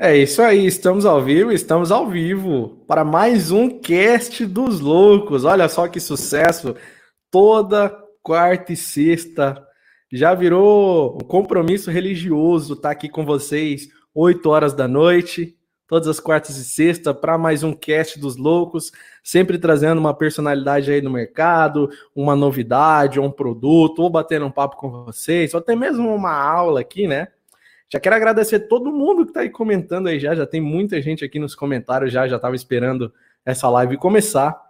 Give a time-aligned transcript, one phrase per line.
[0.00, 5.44] É isso aí, estamos ao vivo, estamos ao vivo para mais um cast dos loucos.
[5.44, 6.76] Olha só que sucesso!
[7.32, 7.90] Toda
[8.22, 9.60] quarta e sexta
[10.12, 15.56] já virou um compromisso religioso estar tá aqui com vocês 8 horas da noite,
[15.88, 18.92] todas as quartas e sexta para mais um cast dos loucos,
[19.24, 24.76] sempre trazendo uma personalidade aí no mercado, uma novidade, um produto, ou batendo um papo
[24.76, 27.26] com vocês, ou até mesmo uma aula aqui, né?
[27.90, 30.34] Já quero agradecer todo mundo que está aí comentando aí já.
[30.34, 33.12] Já tem muita gente aqui nos comentários já, já estava esperando
[33.44, 34.60] essa live começar.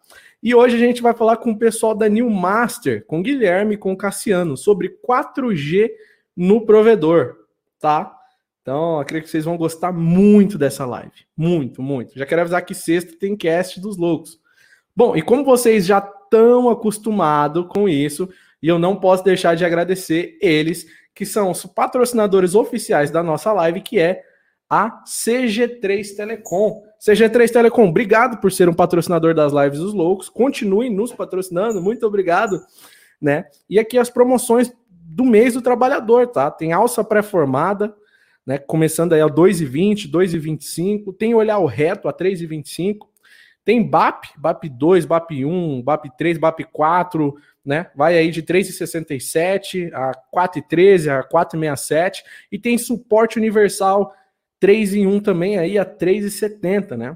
[0.41, 3.97] E hoje a gente vai falar com o pessoal da New Master, com Guilherme com
[3.97, 5.91] Cassiano, sobre 4G
[6.37, 7.35] no provedor,
[7.81, 8.15] tá?
[8.63, 11.11] Então, acredito que vocês vão gostar muito dessa live.
[11.37, 12.17] Muito, muito.
[12.17, 14.39] Já quero avisar que sexta tem cast dos loucos.
[14.95, 18.29] Bom, e como vocês já estão acostumados com isso,
[18.63, 20.87] e eu não posso deixar de agradecer eles
[21.19, 24.23] que são os patrocinadores oficiais da nossa live, que é
[24.71, 26.81] a CG3 Telecom.
[27.05, 30.29] CG3 Telecom, obrigado por ser um patrocinador das lives dos loucos.
[30.29, 32.61] Continuem nos patrocinando, muito obrigado,
[33.21, 33.47] né?
[33.69, 36.53] E aqui as promoções do mês do trabalhador, tá?
[36.53, 37.93] Tem alça pré-formada,
[38.47, 38.57] né?
[38.57, 42.99] Começando aí a 2,20, 2,25, tem olhar o reto a 3,25.
[43.69, 47.91] Tem BAP, BAP 2, BAP 1, BAP 3, BAP 4, né?
[47.95, 54.15] Vai aí de 3,67 a 4,13 a 4,67 e tem suporte universal
[54.59, 57.11] 3 em 1 também aí a 3,70, né?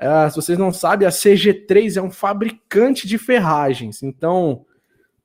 [0.00, 4.00] Uh, se vocês não sabem, a CG3 é um fabricante de ferragens.
[4.00, 4.64] Então,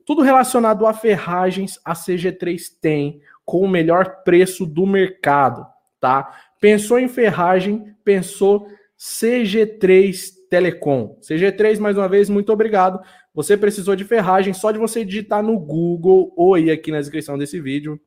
[0.03, 5.63] tudo relacionado a ferragens, a CG3 tem com o melhor preço do mercado,
[5.99, 6.35] tá?
[6.59, 11.17] Pensou em ferragem, pensou CG3 Telecom.
[11.21, 12.99] CG3, mais uma vez, muito obrigado.
[13.33, 17.37] Você precisou de ferragem, só de você digitar no Google ou ir aqui na descrição
[17.37, 17.99] desse vídeo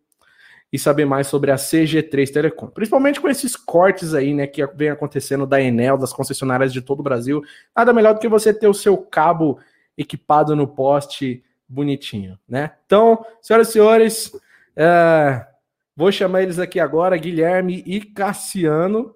[0.73, 2.69] e saber mais sobre a CG3 Telecom.
[2.69, 7.01] Principalmente com esses cortes aí, né, que vem acontecendo da Enel, das concessionárias de todo
[7.01, 7.43] o Brasil.
[7.75, 9.59] Nada melhor do que você ter o seu cabo
[9.97, 12.73] equipado no poste bonitinho, né?
[12.87, 14.33] Então, senhoras e senhores,
[14.77, 15.47] é,
[15.95, 19.15] vou chamar eles aqui agora, Guilherme e Cassiano.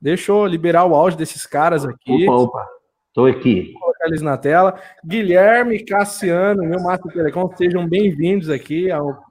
[0.00, 2.26] Deixa eu liberar o áudio desses caras aqui.
[2.26, 2.68] Opa, opa.
[3.08, 3.72] Estou aqui.
[3.72, 4.80] Vou colocar eles na tela.
[5.04, 9.22] Guilherme, Cassiano, meu Master Telecom, sejam bem-vindos aqui ao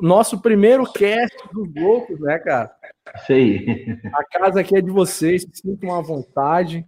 [0.00, 2.72] nosso primeiro cast dos loucos, né, cara?
[3.14, 4.00] Isso aí.
[4.12, 6.84] A casa aqui é de vocês, se sintam à vontade,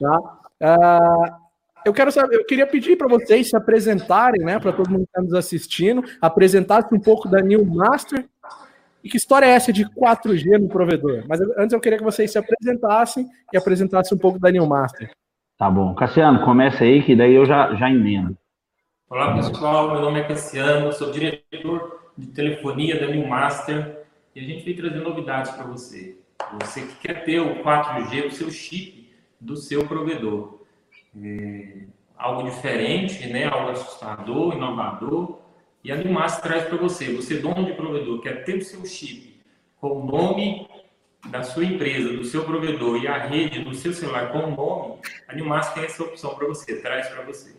[0.00, 0.18] tá?
[0.62, 1.46] Uh,
[1.84, 5.10] eu quero saber, eu queria pedir para vocês se apresentarem, né, para todo mundo que
[5.10, 8.26] está nos assistindo, apresentasse um pouco da New Master
[9.06, 11.24] e que história é essa de 4G no provedor?
[11.28, 15.08] Mas antes eu queria que vocês se apresentassem e apresentassem um pouco da New Master.
[15.56, 15.94] Tá bom.
[15.94, 18.36] Cassiano, começa aí, que daí eu já, já emendo.
[19.08, 19.92] Olá, pessoal.
[19.92, 24.74] Meu nome é Cassiano, sou diretor de telefonia da New Master e a gente vem
[24.74, 26.18] trazer novidades para você.
[26.60, 29.08] Você que quer ter o 4G, o seu chip
[29.40, 30.62] do seu provedor.
[31.22, 31.84] É
[32.18, 33.44] algo diferente, né?
[33.44, 35.45] algo assustador, inovador
[35.86, 37.12] e a Animax traz para você.
[37.14, 39.40] Você, dono de provedor, quer ter o seu chip
[39.76, 40.68] com o nome
[41.28, 45.00] da sua empresa, do seu provedor e a rede do seu celular com o nome,
[45.28, 47.54] a Animax tem essa opção para você, traz para você.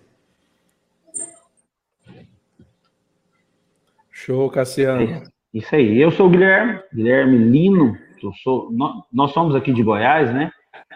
[4.12, 5.04] Show, Cassiano.
[5.04, 5.24] É,
[5.54, 5.98] isso aí.
[5.98, 7.98] Eu sou o Guilherme, Guilherme Lino.
[8.22, 8.70] Eu sou,
[9.14, 10.52] nós somos aqui de Goiás, né?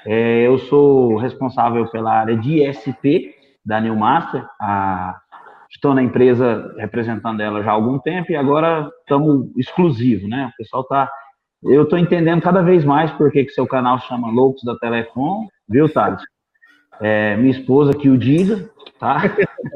[0.05, 3.33] É, eu sou responsável pela área de ISP
[3.65, 4.45] da New Master.
[4.59, 5.20] A
[5.71, 10.51] estou na empresa representando ela já há algum tempo e agora estamos exclusivo, né?
[10.53, 11.09] O pessoal tá.
[11.63, 15.87] Eu estou entendendo cada vez mais por que seu canal chama Loucos da Telecom, viu,
[15.91, 16.21] Thales?
[16.99, 19.21] É, minha esposa que o diga, tá?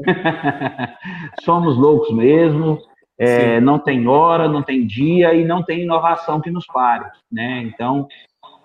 [1.42, 2.78] Somos loucos mesmo.
[3.18, 7.62] É, não tem hora, não tem dia e não tem inovação que nos pare, né?
[7.62, 8.06] Então,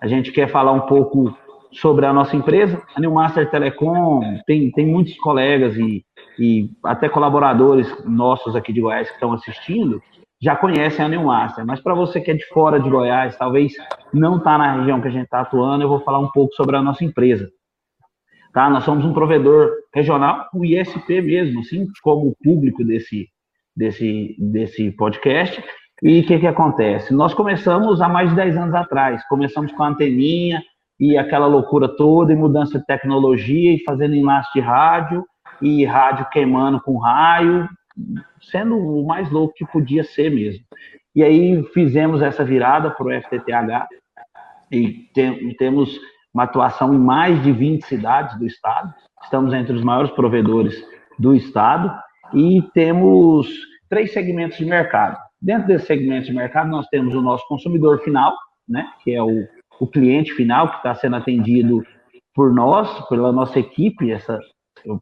[0.00, 1.34] a gente quer falar um pouco
[1.72, 2.82] sobre a nossa empresa.
[2.94, 6.04] A New Master Telecom tem, tem muitos colegas e
[6.38, 10.02] e até colaboradores nossos aqui de Goiás que estão assistindo
[10.42, 13.74] já conhecem a New Master, mas para você que é de fora de Goiás, talvez
[14.12, 16.76] não está na região que a gente está atuando, eu vou falar um pouco sobre
[16.76, 17.48] a nossa empresa.
[18.52, 18.68] Tá?
[18.68, 23.28] Nós somos um provedor regional, o ISP mesmo, assim como o público desse,
[23.74, 25.62] desse, desse podcast.
[26.02, 27.14] E o que, que acontece?
[27.14, 30.60] Nós começamos há mais de 10 anos atrás, começamos com a anteninha
[30.98, 35.24] e aquela loucura toda, e mudança de tecnologia, e fazendo enlace de rádio,
[35.62, 37.68] e rádio queimando com raio,
[38.40, 40.64] sendo o mais louco que podia ser mesmo.
[41.14, 43.86] E aí fizemos essa virada para o FTTH
[44.70, 45.98] e tem, temos
[46.32, 48.92] uma atuação em mais de 20 cidades do estado.
[49.22, 50.82] Estamos entre os maiores provedores
[51.18, 51.92] do estado
[52.32, 53.46] e temos
[53.88, 55.18] três segmentos de mercado.
[55.40, 58.34] Dentro desse segmento de mercado, nós temos o nosso consumidor final,
[58.66, 59.46] né, que é o,
[59.78, 61.84] o cliente final que está sendo atendido
[62.34, 64.38] por nós, pela nossa equipe, essa,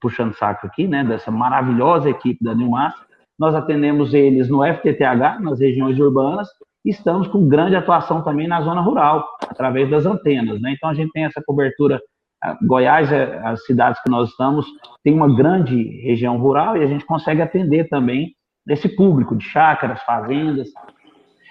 [0.00, 2.94] puxando saco aqui, né, dessa maravilhosa equipe da Newmas,
[3.38, 6.48] nós atendemos eles no FTTH, nas regiões urbanas,
[6.84, 10.72] e estamos com grande atuação também na zona rural, através das antenas, né?
[10.76, 12.00] Então a gente tem essa cobertura
[12.62, 14.66] Goiás, é, as cidades que nós estamos,
[15.04, 18.34] tem uma grande região rural e a gente consegue atender também
[18.68, 20.68] esse público de chácaras, fazendas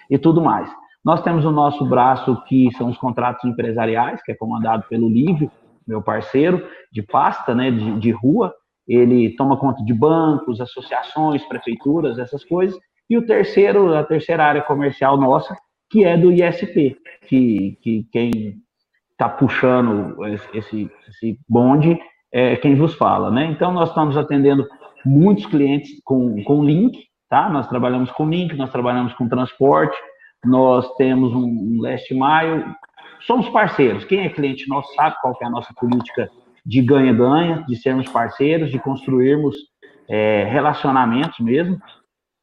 [0.09, 0.69] e tudo mais.
[1.05, 5.51] Nós temos o nosso braço que são os contratos empresariais, que é comandado pelo Lívio,
[5.89, 8.53] meu parceiro, de pasta, né, de, de rua.
[8.87, 12.79] Ele toma conta de bancos, associações, prefeituras, essas coisas.
[13.09, 15.57] E o terceiro, a terceira área comercial nossa,
[15.89, 16.95] que é do ISP,
[17.27, 18.61] que, que quem
[19.11, 21.99] está puxando esse, esse bonde
[22.31, 23.45] é quem vos fala, né?
[23.45, 24.67] Então, nós estamos atendendo
[25.03, 27.49] muitos clientes com, com link, tá?
[27.49, 29.97] Nós trabalhamos com link, nós trabalhamos com transporte,
[30.45, 32.63] nós temos um, um last mile,
[33.21, 34.03] somos parceiros.
[34.05, 36.29] Quem é cliente nosso sabe qual é a nossa política
[36.65, 39.55] de ganha-ganha, de sermos parceiros, de construirmos
[40.07, 41.79] é, relacionamentos mesmo.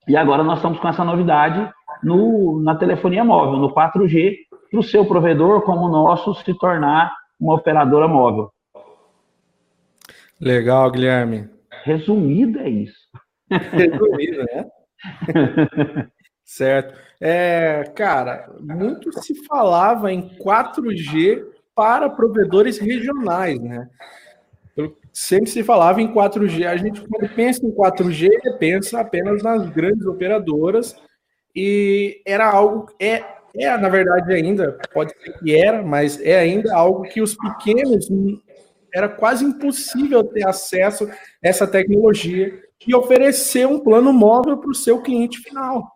[0.08, 1.69] E agora nós estamos com essa novidade
[2.02, 4.37] no, na telefonia móvel, no 4G,
[4.70, 8.50] para o seu provedor, como o nosso, se tornar uma operadora móvel.
[10.40, 11.49] Legal, Guilherme.
[11.84, 12.99] Resumido é isso.
[13.50, 14.67] Resumido, né?
[16.46, 16.94] certo.
[17.20, 21.44] É, cara, muito se falava em 4G
[21.75, 23.88] para provedores regionais, né?
[25.12, 26.66] Sempre se falava em 4G.
[26.66, 28.28] A gente, quando pensa em 4G,
[28.58, 30.96] pensa apenas nas grandes operadoras
[31.54, 36.75] e era algo, é, é, na verdade, ainda, pode ser que era, mas é ainda
[36.75, 38.08] algo que os pequenos
[38.94, 44.75] era quase impossível ter acesso a essa tecnologia e oferecer um plano móvel para o
[44.75, 45.95] seu cliente final.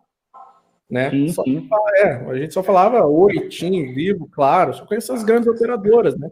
[0.91, 1.09] Né?
[1.09, 1.67] Sim, sim.
[1.69, 6.17] Só, é, a gente só falava Oi, TIM, Vivo, claro, só conheço as grandes operadoras,
[6.17, 6.29] né?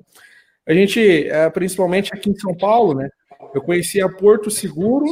[0.67, 3.09] A gente, é, principalmente aqui em São Paulo, né?
[3.55, 5.05] Eu conhecia a Porto Seguro,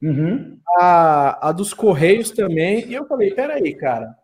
[0.00, 0.56] uhum.
[0.78, 4.14] a, a dos Correios também, e eu falei, peraí, cara,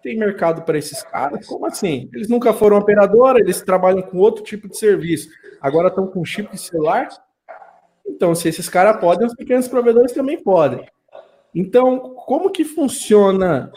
[0.00, 1.44] tem mercado para esses caras?
[1.44, 2.08] Como assim?
[2.14, 5.28] Eles nunca foram operadora, eles trabalham com outro tipo de serviço.
[5.60, 7.08] Agora estão com chip de celular?
[8.06, 10.86] Então, se esses caras podem, os pequenos provedores também podem.
[11.52, 13.72] Então, como que funciona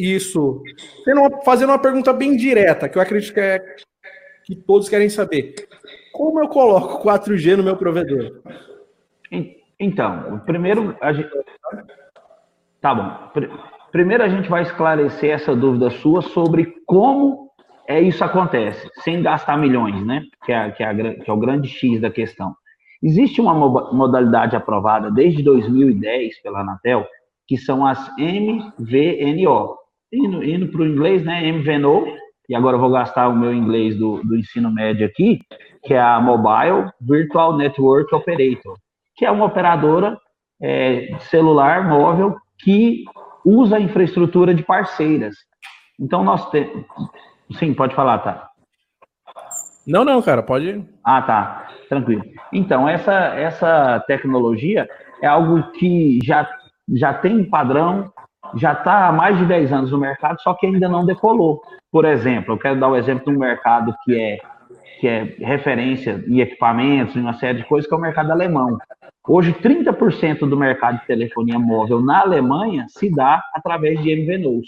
[0.00, 0.62] isso?
[1.44, 3.58] Fazendo uma pergunta bem direta, que eu acredito que, é,
[4.44, 5.54] que todos querem saber.
[6.12, 8.40] Como eu coloco 4G no meu provedor?
[9.78, 11.30] Então, primeiro a gente...
[12.80, 13.30] Tá bom.
[13.92, 17.50] Primeiro a gente vai esclarecer essa dúvida sua sobre como
[17.90, 20.22] é isso acontece, sem gastar milhões, né?
[20.44, 22.54] Que é, que, é que é o grande X da questão.
[23.02, 23.52] Existe uma
[23.92, 27.04] modalidade aprovada desde 2010 pela Anatel,
[27.48, 29.79] que são as MVNO.
[30.12, 31.50] Indo, indo para o inglês, né?
[31.52, 32.06] MVNO,
[32.48, 35.40] e agora eu vou gastar o meu inglês do, do ensino médio aqui,
[35.84, 38.76] que é a Mobile Virtual Network Operator,
[39.16, 40.18] que é uma operadora
[40.60, 43.04] é, celular móvel que
[43.44, 45.36] usa a infraestrutura de parceiras.
[45.98, 46.84] Então, nós temos.
[47.58, 48.50] Sim, pode falar, tá?
[49.86, 50.84] Não, não, cara, pode.
[51.04, 51.68] Ah, tá.
[51.88, 52.22] Tranquilo.
[52.52, 54.88] Então, essa, essa tecnologia
[55.22, 56.48] é algo que já,
[56.94, 58.12] já tem padrão,
[58.56, 61.60] já está há mais de 10 anos no mercado, só que ainda não decolou.
[61.90, 64.38] Por exemplo, eu quero dar o um exemplo de um mercado que é,
[65.00, 68.78] que é referência em equipamentos, em uma série de coisas, que é o mercado alemão.
[69.28, 74.66] Hoje, 30% do mercado de telefonia móvel na Alemanha se dá através de MVNOs.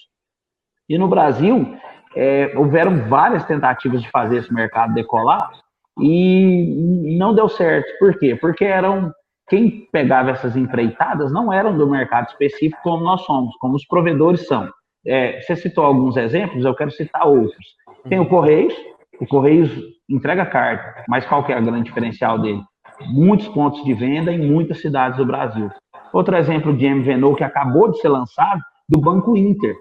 [0.88, 1.74] E no Brasil,
[2.14, 5.50] é, houveram várias tentativas de fazer esse mercado decolar
[5.98, 7.98] e não deu certo.
[7.98, 8.36] Por quê?
[8.36, 9.12] Porque eram
[9.48, 14.46] quem pegava essas empreitadas não eram do mercado específico como nós somos, como os provedores
[14.46, 14.68] são.
[15.06, 17.66] É, você citou alguns exemplos, eu quero citar outros.
[18.08, 18.74] Tem o Correios,
[19.20, 19.70] o Correios
[20.08, 22.62] entrega carta, mas qual que é o grande diferencial dele?
[23.08, 25.70] muitos pontos de venda em muitas cidades do Brasil.
[26.12, 29.74] Outro exemplo de MVNO que acabou de ser lançado, do Banco Inter.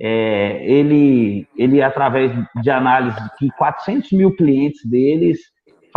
[0.00, 5.38] É, ele, ele, através de análise que 400 mil clientes deles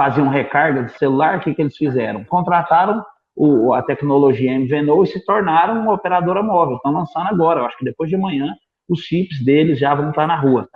[0.01, 2.23] faziam recarga de celular, o que, que eles fizeram?
[2.23, 3.03] Contrataram
[3.35, 6.77] o, a tecnologia MVNO e se tornaram uma operadora móvel.
[6.77, 8.51] Estão lançando agora, eu acho que depois de amanhã
[8.89, 10.67] os chips deles já vão estar na rua.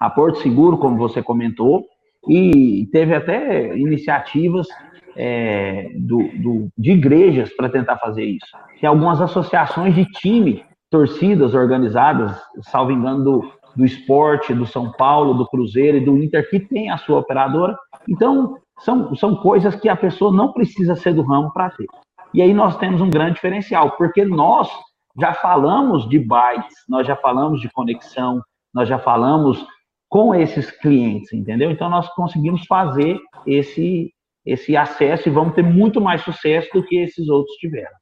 [0.00, 1.84] A Porto Seguro, como você comentou,
[2.26, 4.66] e teve até iniciativas
[5.14, 8.56] é, do, do, de igrejas para tentar fazer isso.
[8.80, 15.34] Tem algumas associações de time, torcidas organizadas, salvo engano, do, do esporte, do São Paulo,
[15.34, 17.78] do Cruzeiro e do Inter, que tem a sua operadora.
[18.08, 21.86] Então, são, são coisas que a pessoa não precisa ser do ramo para ter.
[22.34, 24.68] E aí nós temos um grande diferencial, porque nós
[25.16, 28.42] já falamos de bytes, nós já falamos de conexão,
[28.74, 29.64] nós já falamos
[30.08, 31.70] com esses clientes, entendeu?
[31.70, 33.16] Então nós conseguimos fazer
[33.46, 34.12] esse
[34.44, 37.94] esse acesso e vamos ter muito mais sucesso do que esses outros tiveram.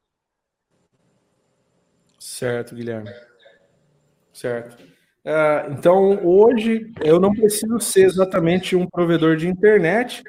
[2.17, 3.11] Certo, Guilherme.
[4.31, 4.96] Certo.
[5.27, 10.23] Uh, então, hoje, eu não preciso ser exatamente um provedor de internet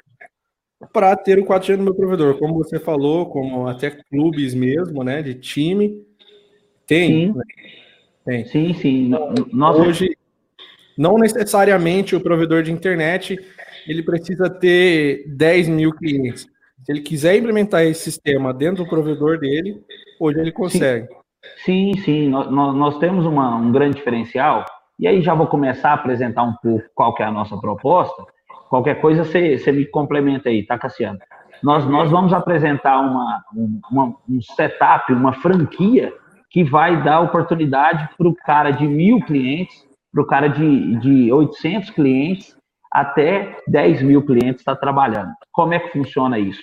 [0.92, 2.36] para ter o 4G no meu provedor.
[2.36, 6.04] Como você falou, como até clubes mesmo, né, de time,
[6.84, 7.32] tem.
[7.32, 7.40] Sim,
[8.24, 8.44] tem.
[8.46, 8.74] sim.
[8.74, 9.14] sim.
[9.52, 9.82] Nossa.
[9.82, 10.16] Hoje,
[10.96, 13.38] não necessariamente o provedor de internet
[13.86, 16.42] ele precisa ter 10 mil clientes.
[16.84, 19.80] Se ele quiser implementar esse sistema dentro do provedor dele,
[20.18, 21.06] hoje ele consegue.
[21.64, 22.28] Sim, sim, sim.
[22.28, 24.66] Nós, nós, temos uma, um grande diferencial,
[24.98, 28.24] e aí já vou começar a apresentar um pouco qual que é a nossa proposta.
[28.68, 31.18] Qualquer coisa você, me complementa aí, tá, Cassiano?
[31.62, 33.42] Nós, nós vamos apresentar uma,
[33.90, 36.12] uma, um setup, uma franquia
[36.50, 41.32] que vai dar oportunidade para o cara de mil clientes, para o cara de, de
[41.32, 42.56] 800 clientes,
[42.90, 45.30] até 10 mil clientes está trabalhando.
[45.52, 46.62] Como é que funciona isso?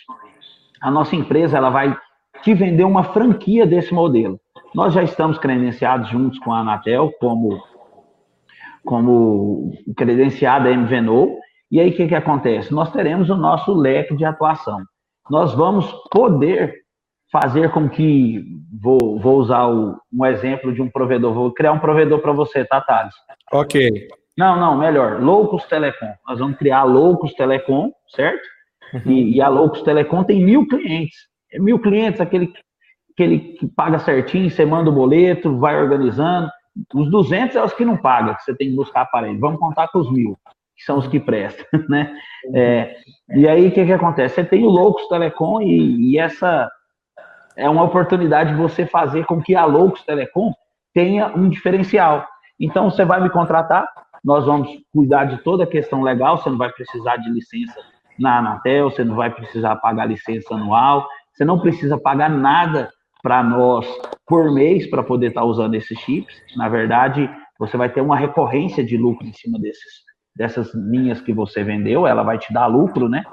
[0.81, 1.95] A nossa empresa ela vai
[2.41, 4.39] te vender uma franquia desse modelo.
[4.73, 7.61] Nós já estamos credenciados juntos com a Anatel como,
[8.85, 11.37] como credenciada MVNO,
[11.71, 12.73] e aí o que, que acontece?
[12.73, 14.79] Nós teremos o nosso leque de atuação.
[15.29, 16.85] Nós vamos poder
[17.31, 18.43] fazer com que,
[18.81, 22.63] vou, vou usar o, um exemplo de um provedor, vou criar um provedor para você,
[22.63, 23.13] tá, Thales?
[23.51, 24.07] Ok.
[24.37, 25.21] Não, não, melhor.
[25.21, 26.13] Loucos Telecom.
[26.27, 28.45] Nós vamos criar a Loucos Telecom, certo?
[28.93, 29.11] Uhum.
[29.11, 31.17] E, e, a Loucos Telecom tem mil clientes.
[31.51, 32.53] É mil clientes, aquele,
[33.13, 36.49] aquele que paga certinho, você manda o boleto, vai organizando.
[36.93, 39.39] Os 200 é os que não pagam, que você tem que buscar aparelho.
[39.39, 40.37] Vamos contar com os mil,
[40.75, 42.13] que são os que prestam, né?
[42.53, 42.95] É,
[43.29, 44.35] e aí, o que, que acontece?
[44.35, 46.69] Você tem o Loucos Telecom e, e essa
[47.55, 50.51] é uma oportunidade de você fazer com que a Loucos Telecom
[50.93, 52.27] tenha um diferencial.
[52.59, 53.87] Então, você vai me contratar,
[54.23, 57.79] nós vamos cuidar de toda a questão legal, você não vai precisar de licença
[58.19, 62.89] na Anatel, você não vai precisar pagar licença anual, você não precisa pagar nada
[63.25, 63.87] para nós
[64.27, 66.35] por mês para poder estar tá usando esses chips.
[66.55, 67.27] Na verdade,
[67.57, 70.03] você vai ter uma recorrência de lucro em cima desses,
[70.35, 73.23] dessas linhas que você vendeu, ela vai te dar lucro, né?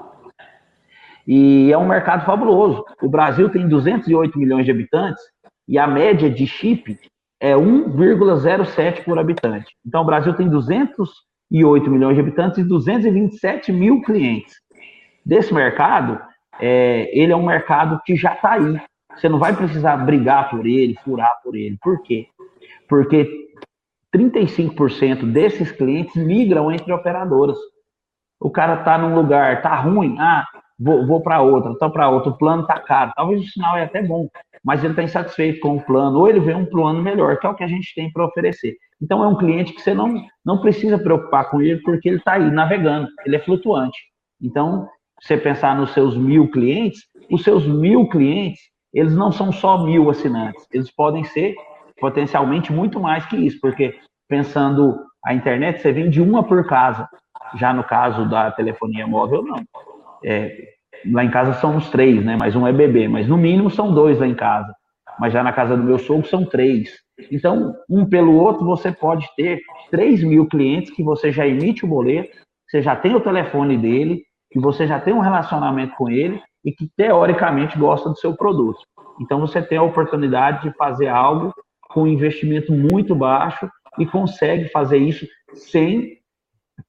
[1.27, 2.83] E é um mercado fabuloso.
[3.03, 5.21] O Brasil tem 208 milhões de habitantes
[5.67, 6.97] e a média de chip
[7.39, 9.75] é 1,07 por habitante.
[9.85, 14.55] Então, o Brasil tem 208 milhões de habitantes e 227 mil clientes.
[15.23, 16.19] Desse mercado,
[16.59, 18.81] é, ele é um mercado que já está aí.
[19.15, 21.77] Você não vai precisar brigar por ele, furar por ele.
[21.81, 22.27] Por quê?
[22.87, 23.43] Porque
[24.13, 27.57] 35% desses clientes migram entre operadoras.
[28.39, 30.45] O cara está num lugar, tá ruim, ah,
[30.77, 33.11] vou, vou para outra, estou para outro, o plano está caro.
[33.15, 34.27] Talvez o sinal é até bom,
[34.63, 37.49] mas ele está insatisfeito com o plano, ou ele vê um plano melhor, que é
[37.49, 38.75] o que a gente tem para oferecer.
[39.01, 42.33] Então é um cliente que você não, não precisa preocupar com ele, porque ele está
[42.33, 43.97] aí navegando, ele é flutuante.
[44.41, 44.87] Então,
[45.21, 47.01] você pensar nos seus mil clientes,
[47.31, 48.59] os seus mil clientes,
[48.93, 51.55] eles não são só mil assinantes, eles podem ser
[51.99, 53.95] potencialmente muito mais que isso, porque
[54.27, 57.07] pensando a internet, você vende uma por casa.
[57.55, 59.63] Já no caso da telefonia móvel, não.
[60.23, 60.73] É,
[61.11, 62.37] lá em casa são uns três, né?
[62.39, 64.73] Mas um é bebê, mas no mínimo são dois lá em casa.
[65.19, 66.89] Mas já na casa do meu sogro são três.
[67.31, 71.87] Então, um pelo outro, você pode ter 3 mil clientes que você já emite o
[71.87, 72.35] boleto,
[72.67, 76.71] você já tem o telefone dele, que você já tem um relacionamento com ele e
[76.71, 78.79] que teoricamente gosta do seu produto.
[79.19, 81.53] Então, você tem a oportunidade de fazer algo
[81.89, 86.17] com um investimento muito baixo e consegue fazer isso sem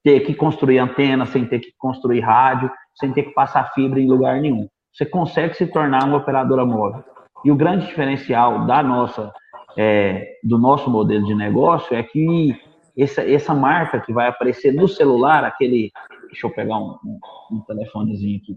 [0.03, 4.07] ter que construir antena, sem ter que construir rádio, sem ter que passar fibra em
[4.07, 4.67] lugar nenhum.
[4.91, 7.03] Você consegue se tornar uma operadora móvel.
[7.43, 9.31] E o grande diferencial da nossa,
[9.77, 12.59] é, do nosso modelo de negócio é que
[12.97, 15.91] essa, essa marca que vai aparecer no celular, aquele.
[16.27, 17.19] Deixa eu pegar um, um,
[17.51, 18.55] um telefonezinho aqui.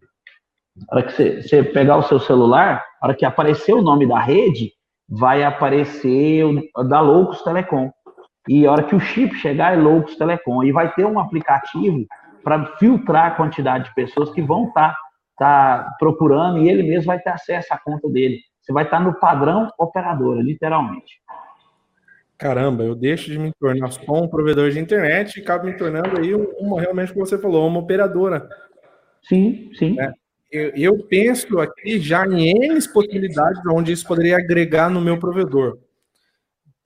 [0.86, 4.06] Na hora que você, você pegar o seu celular, na hora que aparecer o nome
[4.06, 4.72] da rede,
[5.08, 7.90] vai aparecer o, da Loucos Telecom.
[8.48, 10.62] E a hora que o chip chegar é Loucos Telecom.
[10.62, 12.06] E vai ter um aplicativo
[12.42, 14.94] para filtrar a quantidade de pessoas que vão estar
[15.38, 18.38] tá, tá procurando e ele mesmo vai ter acesso à conta dele.
[18.60, 21.20] Você vai estar tá no padrão operadora, literalmente.
[22.38, 26.18] Caramba, eu deixo de me tornar só um provedor de internet e acabo me tornando
[26.18, 28.48] aí uma, realmente, como você falou, uma operadora.
[29.22, 29.98] Sim, sim.
[30.00, 30.12] É,
[30.50, 35.78] eu, eu, penso aqui já em N possibilidades onde isso poderia agregar no meu provedor.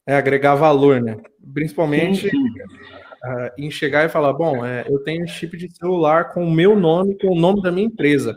[0.06, 1.16] É, agregar valor, né?
[1.54, 6.44] Principalmente uh, em chegar e falar: bom, é, eu tenho um chip de celular com
[6.44, 8.36] o meu nome, com o nome da minha empresa.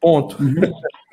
[0.00, 0.40] Ponto.
[0.40, 0.54] Uhum.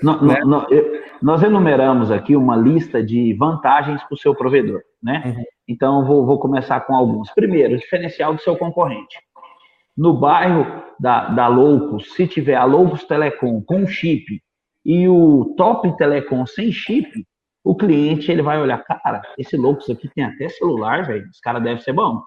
[0.02, 0.40] no, né?
[0.46, 5.24] no, eu, nós enumeramos aqui uma lista de vantagens para o seu provedor, né?
[5.26, 5.44] Uhum.
[5.68, 7.32] Então, vou, vou começar com alguns.
[7.32, 9.18] Primeiro, diferencial do seu concorrente.
[9.98, 10.66] No bairro
[11.00, 14.42] da, da Loucos, se tiver a Loucos Telecom com chip
[14.86, 17.26] e o Top Telecom sem chip,
[17.64, 21.60] o cliente ele vai olhar, cara, esse Loucos aqui tem até celular, velho, esse cara
[21.60, 22.22] deve ser bom.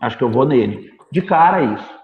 [0.00, 0.90] Acho que eu vou nele.
[1.12, 1.94] De cara é isso.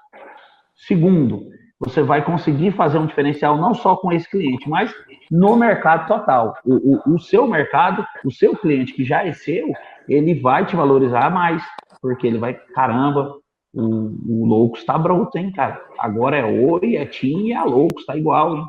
[0.87, 1.49] Segundo,
[1.81, 4.93] você vai conseguir fazer um diferencial não só com esse cliente, mas
[5.31, 6.55] no mercado total.
[6.65, 9.73] O, o, o, seu mercado, o seu cliente que já é seu,
[10.09, 11.63] ele vai te valorizar mais,
[12.01, 13.35] porque ele vai, caramba,
[13.75, 15.81] o, o Loucos está bruto, hein, cara?
[15.99, 18.65] Agora é Oi, é Tim e é Loucos, tá igual, hein?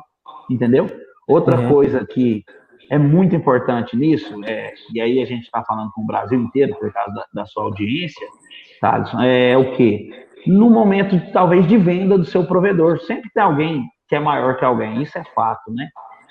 [0.50, 0.86] Entendeu?
[1.28, 1.68] Outra uhum.
[1.68, 2.44] coisa que
[2.90, 6.74] é muito importante nisso, é, e aí a gente está falando com o Brasil inteiro
[6.78, 8.26] por causa da, da sua audiência,
[8.80, 9.04] tá?
[9.24, 10.10] é o quê?
[10.46, 13.00] no momento, talvez, de venda do seu provedor.
[13.00, 15.88] Sempre tem alguém que é maior que alguém, isso é fato, né?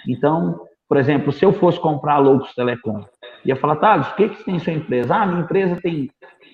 [0.07, 3.03] Então, por exemplo, se eu fosse comprar a Loucos Telecom,
[3.45, 5.15] ia falar, Thales, o que, que tem em sua empresa?
[5.15, 6.09] Ah, minha empresa tem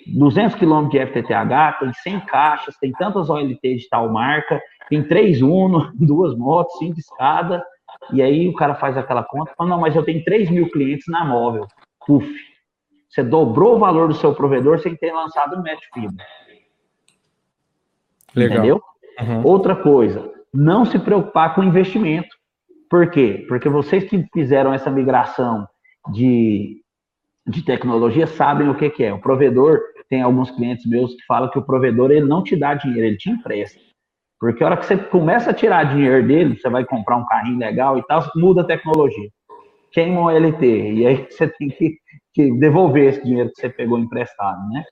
[0.08, 5.42] 200 quilômetros de FTTH, tem 100 caixas, tem tantas OLT de tal marca, tem três
[5.42, 7.62] Uno, duas motos, cinco escadas,
[8.14, 11.06] e aí o cara faz aquela conta fala, não, mas eu tenho 3 mil clientes
[11.08, 11.66] na móvel.
[12.06, 12.28] Puf,
[13.10, 16.26] você dobrou o valor do seu provedor sem ter lançado o Metro Fibra.
[18.36, 18.58] Legal.
[18.58, 18.82] Entendeu?
[19.22, 19.42] Uhum.
[19.46, 22.36] Outra coisa, não se preocupar com investimento.
[22.90, 23.46] Por quê?
[23.48, 25.68] Porque vocês que fizeram essa migração
[26.12, 26.82] de,
[27.48, 29.14] de tecnologia sabem o que, que é.
[29.14, 32.74] O provedor, tem alguns clientes meus que falam que o provedor ele não te dá
[32.74, 33.80] dinheiro, ele te empresta.
[34.40, 37.58] Porque a hora que você começa a tirar dinheiro dele, você vai comprar um carrinho
[37.58, 39.30] legal e tal, muda a tecnologia.
[39.92, 40.94] Queima o LT.
[40.94, 41.98] E aí você tem que,
[42.34, 44.84] que devolver esse dinheiro que você pegou emprestado, né?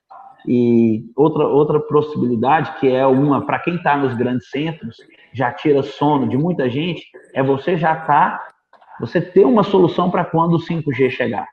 [0.46, 4.96] E outra, outra possibilidade, que é uma para quem está nos grandes centros,
[5.32, 7.02] já tira sono de muita gente,
[7.32, 8.40] é você já tá,
[9.00, 11.46] você ter uma solução para quando o 5G chegar.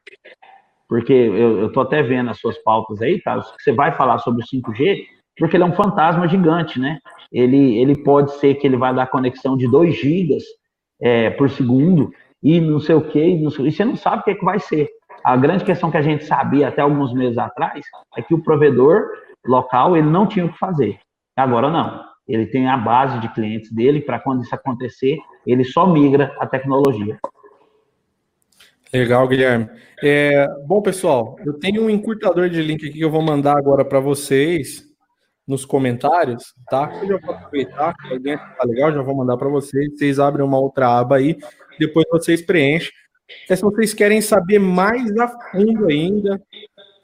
[0.91, 3.41] Porque eu estou até vendo as suas pautas aí, tá?
[3.57, 5.05] Você vai falar sobre o 5G,
[5.37, 6.99] porque ele é um fantasma gigante, né?
[7.31, 10.43] Ele, ele pode ser que ele vai dar conexão de 2 gigas
[11.01, 12.11] é, por segundo
[12.43, 14.89] e não sei o que, e você não sabe o que, é que vai ser.
[15.23, 17.85] A grande questão que a gente sabia até alguns meses atrás
[18.17, 19.05] é que o provedor
[19.47, 20.99] local ele não tinha o que fazer.
[21.37, 22.03] Agora não.
[22.27, 26.45] Ele tem a base de clientes dele para quando isso acontecer, ele só migra a
[26.45, 27.17] tecnologia.
[28.93, 29.69] Legal, Guilherme.
[30.03, 33.85] É, bom, pessoal, eu tenho um encurtador de link aqui que eu vou mandar agora
[33.85, 34.85] para vocês
[35.47, 36.91] nos comentários, tá?
[37.01, 39.97] Eu já vou aproveitar, tá legal, já vou mandar para vocês.
[39.97, 41.37] Vocês abrem uma outra aba aí,
[41.79, 42.91] depois vocês preenchem.
[43.49, 46.41] É se vocês querem saber mais a fundo ainda,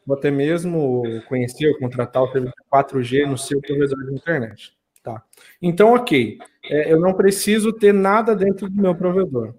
[0.06, 4.74] ou até mesmo conhecer ou contratar o serviço 4G no seu provedor de internet.
[5.02, 5.24] Tá.
[5.62, 6.38] Então, ok.
[6.70, 9.56] É, eu não preciso ter nada dentro do meu provedor.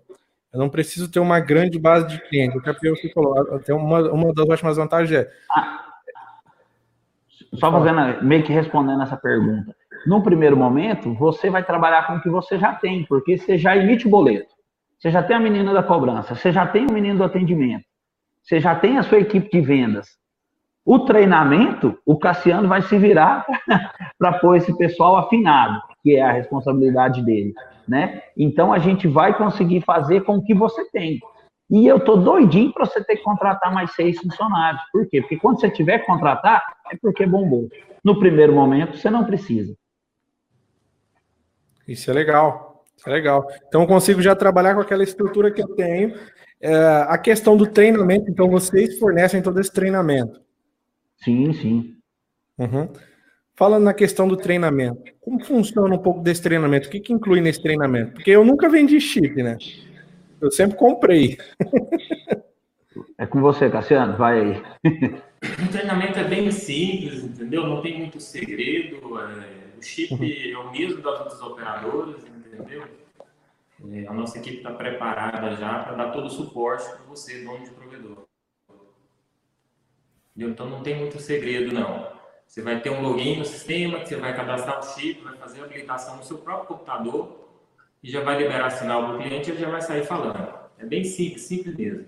[0.53, 2.57] Eu não preciso ter uma grande base de clientes.
[2.61, 5.31] Até porque você falou, até uma, uma das ótimas vantagens é.
[5.51, 5.85] Ah,
[7.55, 9.75] só fazendo, meio que respondendo essa pergunta.
[10.07, 13.77] No primeiro momento, você vai trabalhar com o que você já tem, porque você já
[13.77, 14.55] emite o boleto.
[14.99, 17.85] Você já tem a menina da cobrança, você já tem o menino do atendimento,
[18.43, 20.19] você já tem a sua equipe de vendas.
[20.85, 23.47] O treinamento, o Cassiano vai se virar
[24.19, 27.55] para pôr esse pessoal afinado, que é a responsabilidade dele,
[27.89, 28.23] né?
[28.37, 31.21] Então a gente vai conseguir fazer com o que você tem.
[31.71, 34.83] E eu tô doidinho para você ter que contratar mais seis funcionários.
[34.91, 35.21] Por quê?
[35.21, 37.69] Porque quando você tiver que contratar, é porque bombou.
[38.03, 39.75] No primeiro momento, você não precisa.
[41.87, 42.85] Isso é legal.
[43.07, 43.47] É legal.
[43.67, 46.15] Então eu consigo já trabalhar com aquela estrutura que eu tenho.
[46.61, 46.75] É,
[47.07, 50.41] a questão do treinamento, então vocês fornecem todo esse treinamento.
[51.23, 51.95] Sim, sim.
[52.59, 52.89] Uhum.
[53.59, 56.87] Falando na questão do treinamento, como funciona um pouco desse treinamento?
[56.87, 58.13] O que, que inclui nesse treinamento?
[58.13, 59.59] Porque eu nunca vendi chip, né?
[60.41, 61.37] Eu sempre comprei.
[63.19, 64.63] É com você, Cassiano, vai aí.
[65.41, 67.65] O treinamento é bem simples, entendeu?
[67.65, 68.97] Não tem muito segredo.
[69.21, 70.21] É, o chip uhum.
[70.25, 72.85] é o mesmo das outras operadoras, entendeu?
[73.93, 77.65] É, a nossa equipe está preparada já para dar todo o suporte para você, dono
[77.65, 78.25] de provedor.
[80.31, 80.51] Entendeu?
[80.51, 82.18] Então não tem muito segredo, não.
[82.49, 85.61] Você vai ter um login no sistema, que você vai cadastrar o chip, vai fazer
[85.61, 87.47] a habilitação no seu próprio computador
[88.03, 90.49] e já vai liberar sinal para o cliente e ele já vai sair falando.
[90.79, 92.07] É bem simples, simples mesmo.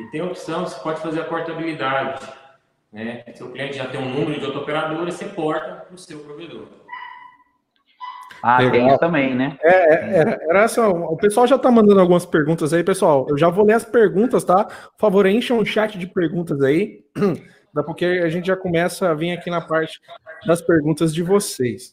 [0.00, 2.26] E tem a opção, você pode fazer a portabilidade.
[2.92, 3.22] Né?
[3.34, 6.66] Seu cliente já tem um número de outra operadora, você porta para o seu provedor.
[8.42, 8.72] Ah, Legal.
[8.72, 9.56] tem isso também, né?
[9.62, 13.24] É, é, é era assim, o pessoal já tá mandando algumas perguntas aí, pessoal.
[13.30, 14.64] Eu já vou ler as perguntas, tá?
[14.64, 17.04] Por favor, encham um chat de perguntas aí,
[17.72, 20.00] da porque a gente já começa a vir aqui na parte
[20.46, 21.90] das perguntas de vocês.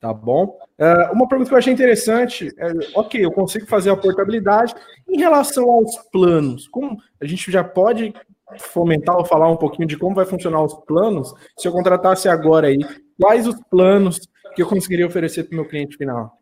[0.00, 0.56] Tá bom?
[0.78, 4.72] Uh, uma pergunta que eu achei interessante, é, ok, eu consigo fazer a portabilidade.
[5.08, 8.14] Em relação aos planos, como a gente já pode
[8.60, 11.34] fomentar ou falar um pouquinho de como vai funcionar os planos?
[11.56, 12.78] Se eu contratasse agora aí,
[13.20, 14.20] quais os planos
[14.54, 16.32] que eu conseguiria oferecer para o meu cliente final?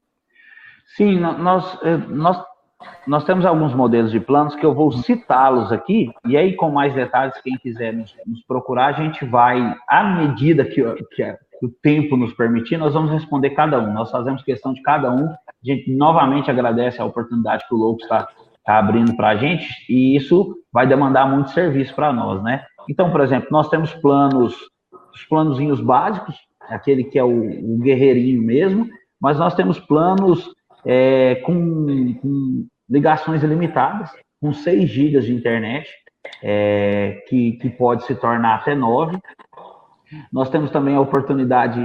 [0.97, 2.45] Sim, nós, eh, nós,
[3.07, 6.95] nós temos alguns modelos de planos que eu vou citá-los aqui, e aí com mais
[6.95, 10.83] detalhes, quem quiser nos, nos procurar, a gente vai, à medida que,
[11.15, 11.23] que,
[11.63, 13.93] o tempo nos permitir, nós vamos responder cada um.
[13.93, 15.27] Nós fazemos questão de cada um.
[15.27, 19.67] A gente novamente agradece a oportunidade que o Louco está, está abrindo para a gente,
[19.89, 22.65] e isso vai demandar muito serviço para nós, né?
[22.89, 24.55] Então, por exemplo, nós temos planos,
[25.15, 26.37] os planozinhos básicos,
[26.69, 28.87] aquele que é o, o guerreirinho mesmo,
[29.21, 30.51] mas nós temos planos
[30.85, 35.89] é, com, com, ligações ilimitadas, com 6 GB de internet,
[36.43, 39.19] é, que, que pode se tornar até 9.
[40.33, 41.81] Nós temos também a oportunidade,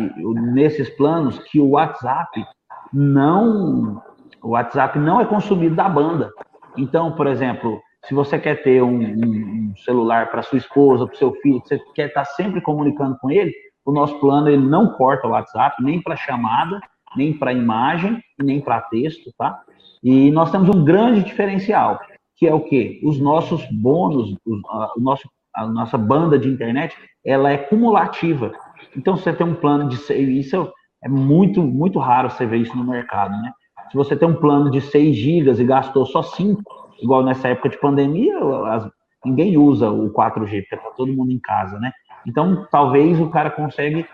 [0.53, 2.45] nesses planos, que o WhatsApp
[2.93, 4.01] não,
[4.43, 6.31] o WhatsApp não é consumido da banda.
[6.77, 11.33] Então, por exemplo, se você quer ter um, um celular para sua esposa, para seu
[11.35, 13.53] filho, você quer estar sempre comunicando com ele,
[13.85, 16.79] o nosso plano ele não corta o WhatsApp nem para chamada,
[17.15, 19.61] nem para imagem, nem para texto, tá?
[20.03, 21.99] E nós temos um grande diferencial,
[22.37, 22.99] que é o quê?
[23.03, 28.51] Os nossos bônus, os, a, nosso, a nossa banda de internet, ela é cumulativa.
[28.95, 30.71] Então, você tem um plano de isso
[31.03, 33.51] é muito, muito raro você ver isso no mercado, né?
[33.89, 36.61] Se você tem um plano de 6 gigas e gastou só 5,
[37.01, 38.37] igual nessa época de pandemia,
[38.67, 38.89] as,
[39.25, 41.91] ninguém usa o 4G, porque tá todo mundo em casa, né?
[42.25, 44.05] Então, talvez o cara consegue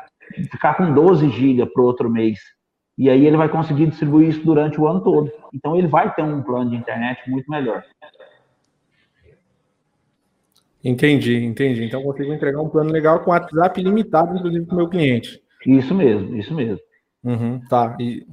[0.50, 2.40] ficar com 12 GB para outro mês.
[2.98, 5.32] E aí ele vai conseguir distribuir isso durante o ano todo.
[5.54, 7.84] Então, ele vai ter um plano de internet muito melhor.
[10.84, 11.86] Entendi, entendi.
[11.86, 15.42] Então, consigo entregar um plano legal com WhatsApp limitado, inclusive, para o meu cliente.
[15.66, 16.80] Isso mesmo, isso mesmo.
[17.24, 17.96] Uhum, tá.
[18.00, 18.26] E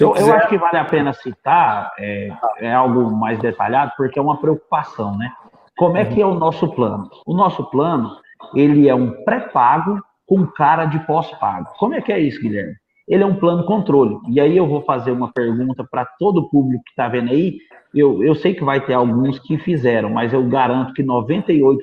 [0.00, 0.28] eu, eu, quiser...
[0.28, 4.38] eu, acho que vale a pena citar é, é, algo mais detalhado, porque é uma
[4.38, 5.32] preocupação, né?
[5.76, 7.10] Como é que é o nosso plano?
[7.26, 8.16] O nosso plano,
[8.54, 11.68] ele é um pré-pago com cara de pós-pago.
[11.78, 12.74] Como é que é isso, Guilherme?
[13.08, 14.18] Ele é um plano controle.
[14.28, 17.58] E aí eu vou fazer uma pergunta para todo o público que está vendo aí.
[17.94, 21.78] Eu, eu sei que vai ter alguns que fizeram, mas eu garanto que 98%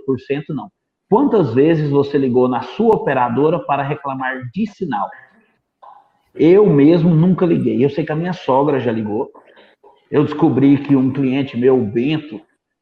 [0.50, 0.70] não.
[1.10, 5.10] Quantas vezes você ligou na sua operadora para reclamar de sinal?
[6.36, 7.84] Eu mesmo nunca liguei.
[7.84, 9.32] Eu sei que a minha sogra já ligou.
[10.12, 12.42] Eu descobri que um cliente meu, o Bento,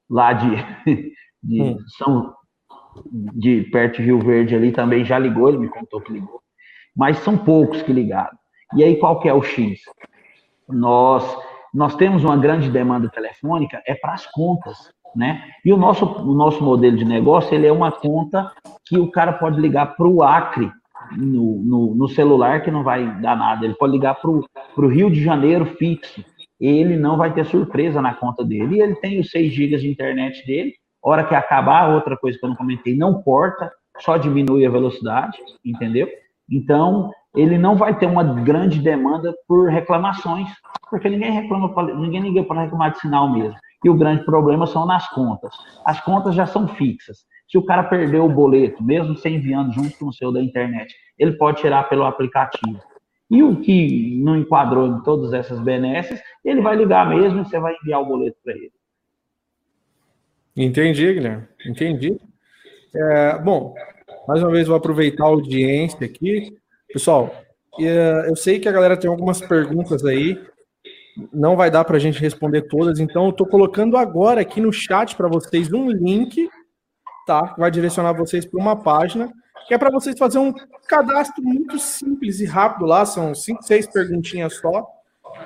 [0.09, 0.49] lá de,
[1.43, 1.77] de hum.
[1.97, 2.33] São
[3.33, 6.40] de perto de Rio Verde ali também já ligou, ele me contou que ligou.
[6.95, 8.37] Mas são poucos que ligaram.
[8.75, 9.81] E aí qual que é o X?
[10.67, 11.23] Nós
[11.73, 15.41] nós temos uma grande demanda telefônica é para as contas, né?
[15.63, 18.51] E o nosso o nosso modelo de negócio ele é uma conta
[18.85, 20.71] que o cara pode ligar para o Acre
[21.17, 23.65] no, no, no, celular que não vai dar nada.
[23.65, 26.23] Ele pode ligar para o Rio de Janeiro fixo.
[26.59, 28.77] Ele não vai ter surpresa na conta dele.
[28.77, 30.73] E ele tem os 6 GB de internet dele.
[31.01, 35.37] Hora que acabar, outra coisa que eu não comentei, não corta, só diminui a velocidade,
[35.65, 36.07] entendeu?
[36.51, 40.49] Então, ele não vai ter uma grande demanda por reclamações,
[40.89, 43.55] porque ninguém reclama, ninguém liga para reclamar de sinal mesmo.
[43.83, 45.55] E o grande problema são nas contas.
[45.85, 47.25] As contas já são fixas.
[47.49, 50.93] Se o cara perdeu o boleto, mesmo sem enviando junto com o seu da internet,
[51.17, 52.79] ele pode tirar pelo aplicativo.
[53.29, 57.59] E o que não enquadrou em todas essas benesses, ele vai ligar mesmo e você
[57.59, 58.73] vai enviar o boleto para ele.
[60.55, 61.47] Entendi, Guilherme.
[61.65, 62.19] Entendi.
[62.93, 63.73] É, bom,
[64.27, 66.55] mais uma vez vou aproveitar a audiência aqui.
[66.91, 67.33] Pessoal,
[67.79, 70.39] é, eu sei que a galera tem algumas perguntas aí.
[71.33, 74.71] Não vai dar para a gente responder todas, então eu estou colocando agora aqui no
[74.71, 76.49] chat para vocês um link
[77.27, 77.49] tá?
[77.49, 79.31] Que vai direcionar vocês para uma página
[79.67, 80.53] que é para vocês fazer um
[80.87, 84.85] cadastro muito simples e rápido lá, são cinco, seis perguntinhas só,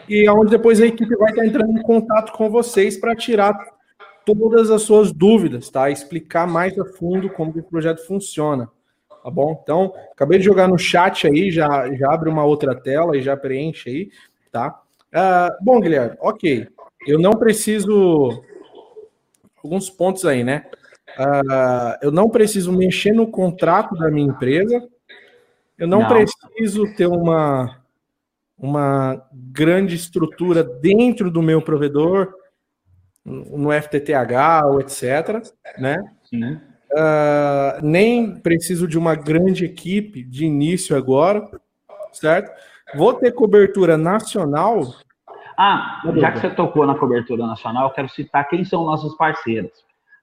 [0.09, 3.55] e onde depois a equipe vai estar entrando em contato com vocês para tirar
[4.25, 5.89] todas as suas dúvidas, tá?
[5.89, 8.69] Explicar mais a fundo como o projeto funciona,
[9.23, 9.59] tá bom?
[9.61, 13.37] Então, acabei de jogar no chat aí, já, já abre uma outra tela e já
[13.37, 14.09] preenche aí,
[14.51, 14.81] tá?
[15.13, 16.67] Uh, bom, Guilherme, ok.
[17.07, 18.43] Eu não preciso.
[19.63, 20.65] Alguns pontos aí, né?
[21.17, 24.85] Uh, eu não preciso mexer no contrato da minha empresa,
[25.77, 27.81] eu não, não, preciso ter uma,
[28.57, 32.33] uma grande estrutura dentro do meu provedor,
[33.25, 35.41] no FTTH ou etc.
[35.79, 35.97] Né?
[36.91, 41.49] Uh, nem preciso de uma grande equipe de início agora,
[42.13, 42.51] certo?
[42.95, 44.81] Vou ter cobertura nacional.
[45.57, 49.71] Ah, já que você tocou na cobertura nacional, eu quero citar quem são nossos parceiros.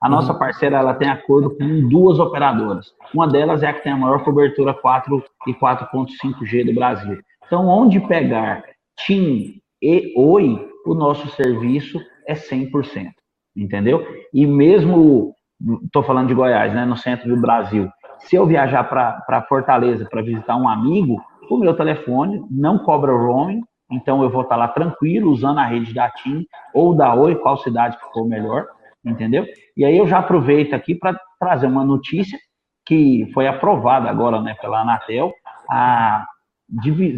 [0.00, 0.38] A nossa uhum.
[0.38, 2.92] parceira ela tem acordo com duas operadoras.
[3.14, 7.18] Uma delas é a que tem a maior cobertura 4 e 4.5G do Brasil.
[7.46, 8.64] Então, onde pegar
[8.96, 13.10] TIM e Oi, o nosso serviço é 100%,
[13.56, 14.06] entendeu?
[14.32, 15.34] E mesmo
[15.84, 17.88] estou falando de Goiás, né, no centro do Brasil,
[18.20, 23.62] se eu viajar para Fortaleza para visitar um amigo, o meu telefone não cobra roaming,
[23.90, 27.34] então eu vou estar tá lá tranquilo, usando a rede da TIM ou da Oi,
[27.36, 28.66] qual cidade que for melhor,
[29.04, 29.46] entendeu?
[29.76, 32.38] E aí eu já aproveito aqui para trazer uma notícia
[32.86, 35.32] que foi aprovada agora né, pela Anatel,
[35.70, 36.24] a,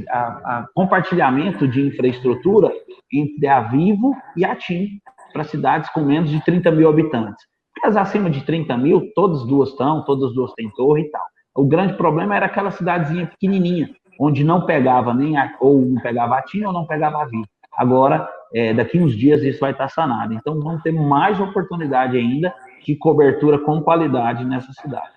[0.08, 2.72] a, a compartilhamento de infraestrutura
[3.12, 5.00] entre a Vivo e a TIM
[5.32, 7.44] para cidades com menos de 30 mil habitantes.
[7.84, 11.10] As acima de 30 mil, todas as duas estão, todas as duas têm torre e
[11.10, 11.22] tal.
[11.56, 16.38] O grande problema era aquela cidadezinha pequenininha, onde não pegava nem a, ou não pegava
[16.38, 17.46] a TIM ou não pegava a Vivo.
[17.76, 20.32] Agora, é, daqui uns dias isso vai estar sanado.
[20.32, 25.12] Então, vamos ter mais oportunidade ainda de cobertura com qualidade nessa cidade.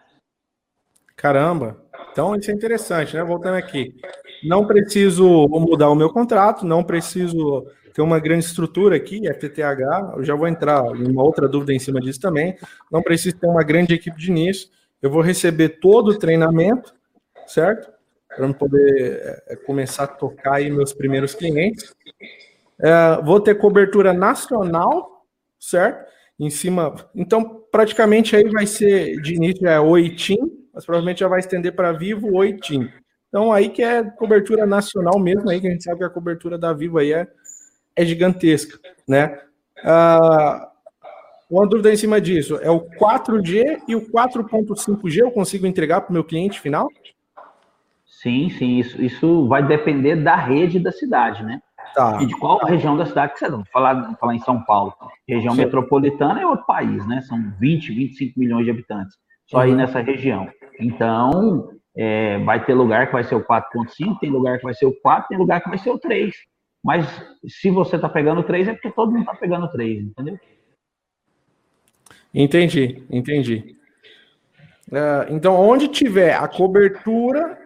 [1.16, 1.78] Caramba!
[2.12, 3.24] Então, isso é interessante, né?
[3.24, 3.94] Voltando aqui.
[4.44, 10.16] Não preciso mudar o meu contrato, não preciso ter uma grande estrutura aqui, FTTH.
[10.18, 12.56] Eu já vou entrar em uma outra dúvida em cima disso também.
[12.92, 14.70] Não preciso ter uma grande equipe de início.
[15.02, 16.94] Eu vou receber todo o treinamento,
[17.48, 17.92] certo?
[18.28, 21.92] Para poder é, começar a tocar aí meus primeiros clientes.
[22.80, 25.26] É, vou ter cobertura nacional,
[25.60, 26.08] certo?
[26.40, 26.94] Em cima.
[27.16, 30.38] Então, praticamente aí vai ser de início é Oitim,
[30.72, 32.88] mas provavelmente já vai estender para Vivo Oitim.
[33.30, 36.58] Então, aí que é cobertura nacional mesmo, aí que a gente sabe que a cobertura
[36.58, 37.28] da Vivo aí é,
[37.96, 39.40] é gigantesca, né?
[39.84, 40.70] Ah,
[41.50, 46.10] uma dúvida em cima disso, é o 4G e o 4.5G eu consigo entregar para
[46.10, 46.88] o meu cliente final?
[48.06, 51.62] Sim, sim, isso, isso vai depender da rede da cidade, né?
[51.94, 52.22] Tá.
[52.22, 53.64] E de qual região da cidade que você está.
[53.72, 54.94] Falar, falar em São Paulo.
[55.28, 55.62] Região Sim.
[55.62, 57.22] metropolitana é outro país, né?
[57.22, 59.18] São 20, 25 milhões de habitantes.
[59.46, 59.64] Só uhum.
[59.64, 60.48] aí nessa região.
[60.80, 64.86] Então, é, vai ter lugar que vai ser o 4.5, tem lugar que vai ser
[64.86, 66.34] o 4, tem lugar que vai ser o 3.
[66.84, 67.06] Mas
[67.48, 70.40] se você está pegando 3, é porque todo mundo está pegando 3, entendeu?
[72.34, 73.76] Entendi, entendi.
[74.90, 77.58] Uh, então, onde tiver a cobertura,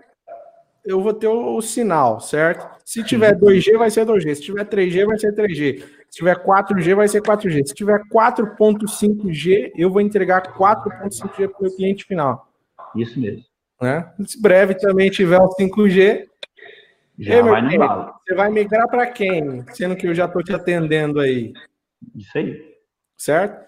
[0.86, 2.80] eu vou ter o, o, sinal, certo?
[2.86, 4.36] Se tiver 2G, vai ser 2G.
[4.36, 5.80] Se tiver 3G, vai ser 3G.
[6.10, 7.68] Se tiver 4G, vai ser 4G.
[7.68, 12.48] Se tiver 4.5G, eu vou entregar 4.5G para o meu cliente final.
[12.96, 13.51] Isso mesmo.
[13.82, 14.14] Né?
[14.26, 16.28] Se breve também tiver o 5G,
[17.18, 17.62] já Ei, vai.
[18.24, 19.64] Você vai migrar para quem?
[19.74, 21.54] Sendo que eu já estou te atendendo aí.
[22.16, 22.76] Isso aí.
[23.18, 23.64] Certo?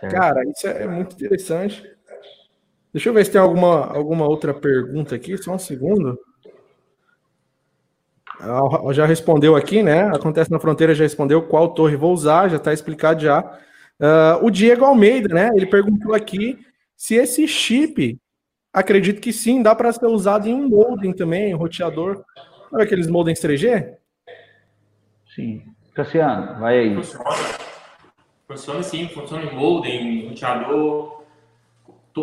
[0.00, 0.12] certo?
[0.12, 1.82] Cara, isso é muito interessante.
[2.92, 6.18] Deixa eu ver se tem alguma, alguma outra pergunta aqui, só um segundo.
[8.92, 10.08] Já respondeu aqui, né?
[10.08, 13.40] Acontece na fronteira, já respondeu qual torre vou usar, já está explicado já.
[14.00, 15.50] Uh, o Diego Almeida, né?
[15.54, 16.58] Ele perguntou aqui
[16.96, 18.18] se esse chip,
[18.78, 22.24] acredito que sim, dá para ser usado em um modem também, um roteador.
[22.70, 23.96] Sabe aqueles modems 3G?
[25.34, 25.64] Sim.
[25.94, 26.94] Cassiano, vai aí.
[26.94, 27.24] Funciona.
[28.46, 31.18] Funciona sim, funciona em modem, roteador,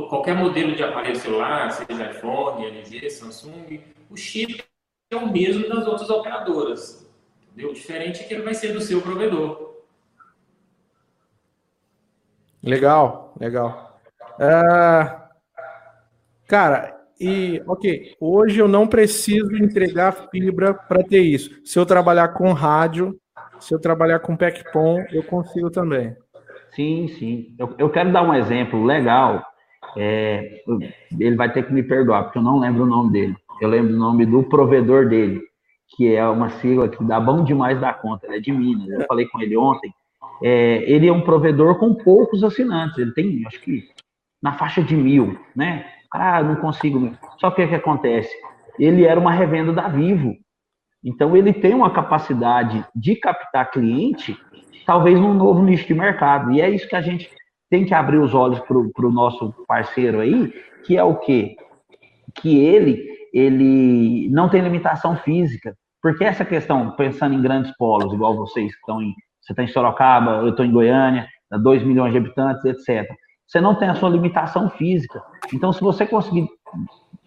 [0.09, 4.63] qualquer modelo de aparelho celular, seja iPhone, LG, Samsung, o chip
[5.11, 7.07] é o mesmo das outras operadoras.
[7.43, 7.73] Entendeu?
[7.73, 9.75] Diferente é que ele vai ser do seu provedor.
[12.61, 13.99] Legal, legal.
[14.39, 15.24] Uh,
[16.47, 21.49] cara, e, ok, hoje eu não preciso entregar fibra para ter isso.
[21.63, 23.17] Se eu trabalhar com rádio,
[23.59, 26.15] se eu trabalhar com PECPOM, eu consigo também.
[26.75, 27.55] Sim, sim.
[27.57, 29.41] Eu, eu quero dar um exemplo legal.
[29.97, 30.61] É,
[31.17, 33.35] ele vai ter que me perdoar, porque eu não lembro o nome dele.
[33.61, 35.41] Eu lembro o nome do provedor dele,
[35.95, 38.89] que é uma sigla que dá bom demais da conta, ele é de Minas.
[38.89, 39.93] Eu falei com ele ontem.
[40.43, 42.97] É, ele é um provedor com poucos assinantes.
[42.97, 43.85] Ele tem, acho que,
[44.41, 45.85] na faixa de mil, né?
[46.15, 47.15] Ah, não consigo.
[47.39, 48.33] Só que o que acontece?
[48.79, 50.35] Ele era uma revenda da Vivo.
[51.03, 54.35] Então, ele tem uma capacidade de captar cliente,
[54.85, 56.51] talvez num novo nicho de mercado.
[56.51, 57.29] E é isso que a gente
[57.69, 60.51] tem que abrir os olhos para o nosso parceiro aí,
[60.85, 61.55] que é o quê?
[62.35, 65.75] Que ele, ele não tem limitação física.
[66.01, 69.13] Porque essa questão, pensando em grandes polos, igual vocês que estão em.
[69.41, 73.07] Você está em Sorocaba, eu estou em Goiânia, 2 milhões de habitantes, etc.
[73.47, 75.21] Você não tem a sua limitação física.
[75.53, 76.47] Então, se você conseguir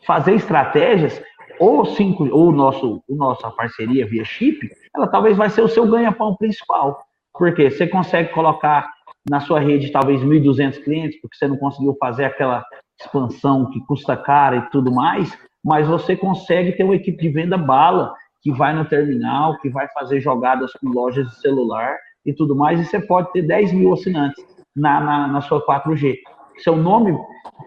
[0.07, 1.23] fazer estratégias,
[1.59, 4.59] ou cinco, ou nosso, o nossa parceria via chip,
[4.95, 7.01] ela talvez vai ser o seu ganha-pão principal.
[7.33, 8.89] Porque você consegue colocar
[9.29, 12.65] na sua rede talvez 1.200 clientes, porque você não conseguiu fazer aquela
[13.01, 17.57] expansão que custa cara e tudo mais, mas você consegue ter uma equipe de venda
[17.57, 22.57] bala que vai no terminal, que vai fazer jogadas com lojas de celular e tudo
[22.57, 26.17] mais, e você pode ter 10 mil assinantes na, na, na sua 4G.
[26.59, 27.17] Seu nome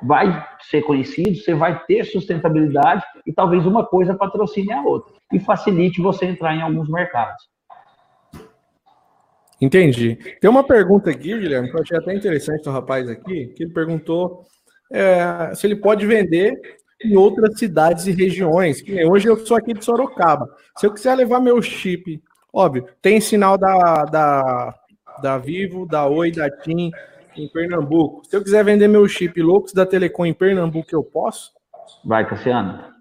[0.03, 5.39] vai ser conhecido, você vai ter sustentabilidade e talvez uma coisa patrocine a outra e
[5.39, 7.49] facilite você entrar em alguns mercados.
[9.61, 10.17] Entendi.
[10.41, 13.73] Tem uma pergunta aqui, Guilherme, que eu achei até interessante do rapaz aqui, que ele
[13.73, 14.43] perguntou
[14.91, 16.59] é, se ele pode vender
[17.03, 18.83] em outras cidades e regiões.
[19.07, 20.47] Hoje eu sou aqui de Sorocaba.
[20.77, 24.75] Se eu quiser levar meu chip, óbvio, tem sinal da, da,
[25.21, 26.91] da Vivo, da Oi, da TIM
[27.35, 28.25] em Pernambuco.
[28.25, 31.51] Se eu quiser vender meu chip Loucos da Telecom em Pernambuco, eu posso?
[32.03, 32.91] Vai, Cassiano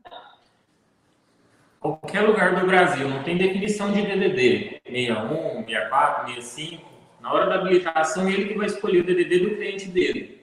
[1.81, 6.91] qualquer lugar do Brasil, não tem definição de DDD, 61, 64, 65.
[7.21, 10.41] Na hora da habilitação, ele que vai escolher o DDD do cliente dele.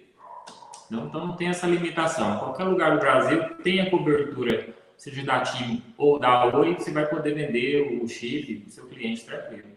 [0.92, 2.40] Então, não tem essa limitação.
[2.40, 7.06] Qualquer lugar do Brasil tem a cobertura, seja da TIM ou da Oi, você vai
[7.06, 9.77] poder vender o chip do seu cliente tranquilo.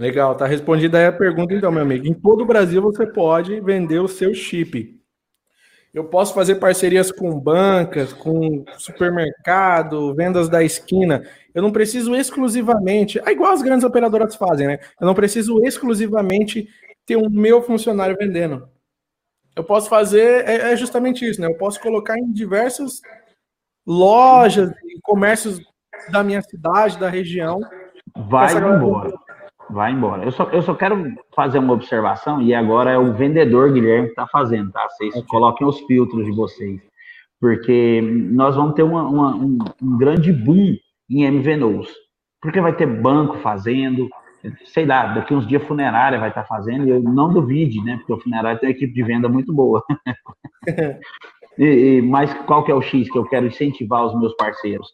[0.00, 2.06] Legal, tá respondida aí a pergunta então, meu amigo.
[2.06, 4.98] Em todo o Brasil você pode vender o seu chip.
[5.92, 11.22] Eu posso fazer parcerias com bancas, com supermercado, vendas da esquina.
[11.54, 14.78] Eu não preciso exclusivamente, é igual as grandes operadoras fazem, né?
[14.98, 16.66] Eu não preciso exclusivamente
[17.04, 18.66] ter o um meu funcionário vendendo.
[19.54, 21.46] Eu posso fazer, é, é, justamente isso, né?
[21.46, 23.02] Eu posso colocar em diversas
[23.86, 25.60] lojas e comércios
[26.10, 27.60] da minha cidade, da região.
[28.16, 29.12] Vai embora
[29.72, 30.24] vai embora.
[30.24, 34.12] Eu só, eu só quero fazer uma observação, e agora é o vendedor Guilherme que
[34.12, 34.86] está fazendo, tá?
[34.88, 35.26] Vocês okay.
[35.28, 36.80] coloquem os filtros de vocês,
[37.40, 40.76] porque nós vamos ter uma, uma, um, um, grande boom
[41.08, 41.88] em MVNOs,
[42.40, 44.08] porque vai ter banco fazendo,
[44.66, 47.96] sei lá, daqui uns dias funerária vai estar tá fazendo, e eu não duvide, né?
[47.98, 49.82] Porque o funerário tem uma equipe de venda muito boa.
[51.58, 54.88] e, e, mas qual que é o X que eu quero incentivar os meus parceiros?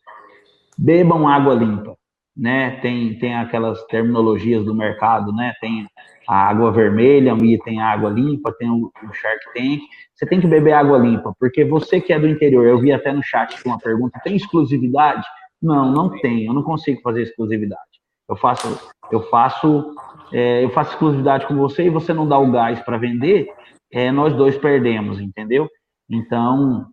[0.79, 1.97] Bebam água limpa
[2.37, 2.79] né?
[2.83, 5.55] Tem, tem aquelas terminologias do mercado, né?
[5.61, 5.87] Tem
[6.29, 9.81] a água vermelha, e tem a água limpa, tem o, o Shark Tank.
[10.15, 13.13] Você tem que beber água limpa, porque você que é do interior, eu vi até
[13.13, 15.27] no chat uma pergunta, tem exclusividade?
[15.63, 17.83] Não, não tem, eu não consigo fazer exclusividade.
[18.29, 19.95] Eu faço, eu faço,
[20.33, 23.49] é, eu faço exclusividade com você e você não dá o gás para vender,
[23.93, 25.69] é, nós dois perdemos, entendeu?
[26.11, 26.87] Então,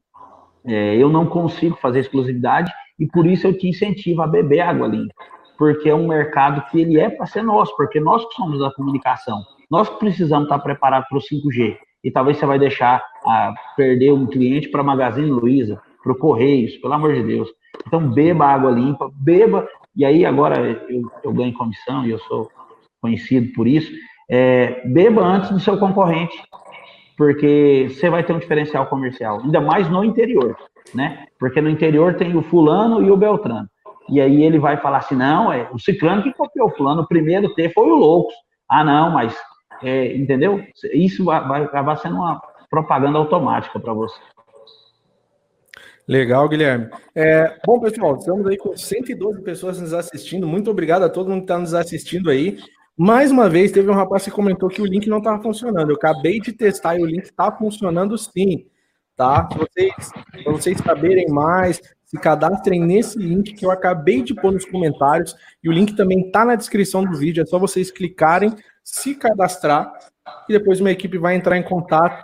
[0.66, 4.88] é, eu não consigo fazer exclusividade e por isso eu te incentivo a beber água
[4.88, 5.14] limpa
[5.58, 8.72] porque é um mercado que ele é para ser nosso, porque nós que somos da
[8.74, 11.78] comunicação, nós que precisamos estar preparados para o 5G.
[12.04, 16.76] E talvez você vai deixar a perder um cliente para Magazine Luiza, para o Correios,
[16.78, 17.50] pelo amor de Deus.
[17.88, 19.68] Então, beba água limpa, beba.
[19.96, 22.52] E aí, agora eu, eu ganho comissão e eu sou
[23.02, 23.90] conhecido por isso.
[24.30, 26.36] É, beba antes do seu concorrente,
[27.18, 30.58] porque você vai ter um diferencial comercial, ainda mais no interior,
[30.94, 31.26] né?
[31.40, 33.68] Porque no interior tem o fulano e o beltrano.
[34.10, 37.08] E aí ele vai falar assim, não, é o Ciclano que copiou o fulano, o
[37.08, 38.34] primeiro ter foi o Loucos.
[38.70, 39.36] Ah, não, mas,
[39.82, 40.64] é, entendeu?
[40.94, 44.20] Isso vai, vai acabar sendo uma propaganda automática para você.
[46.08, 46.90] Legal, Guilherme.
[47.16, 50.46] É, bom, pessoal, estamos aí com 112 pessoas nos assistindo.
[50.46, 52.58] Muito obrigado a todo mundo que está nos assistindo aí.
[52.98, 55.90] Mais uma vez, teve um rapaz que comentou que o link não estava funcionando.
[55.90, 58.66] Eu acabei de testar e o link está funcionando sim,
[59.16, 59.44] tá?
[59.44, 59.94] Para vocês,
[60.46, 65.70] vocês saberem mais, se cadastrem nesse link que eu acabei de pôr nos comentários e
[65.70, 67.42] o link também está na descrição do vídeo.
[67.42, 69.92] É só vocês clicarem, se cadastrar
[70.48, 72.24] e depois uma equipe vai entrar em contato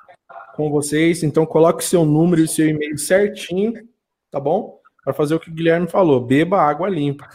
[0.55, 1.23] com vocês.
[1.23, 3.73] Então coloque seu número e seu e-mail certinho,
[4.29, 4.79] tá bom?
[5.03, 7.27] Para fazer o que o Guilherme falou, beba água limpa.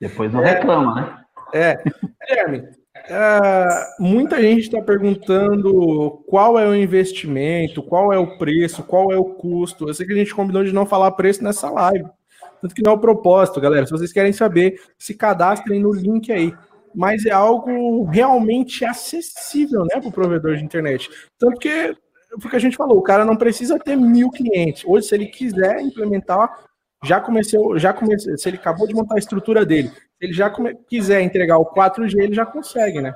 [0.00, 1.24] Depois não é, reclama, né?
[1.52, 1.82] É.
[2.26, 2.68] Guilherme,
[3.08, 9.16] Uh, muita gente está perguntando qual é o investimento, qual é o preço, qual é
[9.16, 9.88] o custo.
[9.88, 12.04] Eu sei que a gente combinou de não falar preço nessa live.
[12.60, 13.86] Tanto que não é o propósito, galera.
[13.86, 16.52] Se vocês querem saber, se cadastrem no link aí.
[16.94, 21.08] Mas é algo realmente acessível, né, para o provedor de internet.
[21.38, 21.94] Tanto que,
[22.40, 24.82] porque a gente falou, o cara não precisa ter mil clientes.
[24.84, 26.50] Hoje, se ele quiser implementar,
[27.04, 30.50] já começou, já comecei, se ele acabou de montar a estrutura dele, se ele já
[30.50, 33.14] come, quiser entregar o 4G, ele já consegue, né?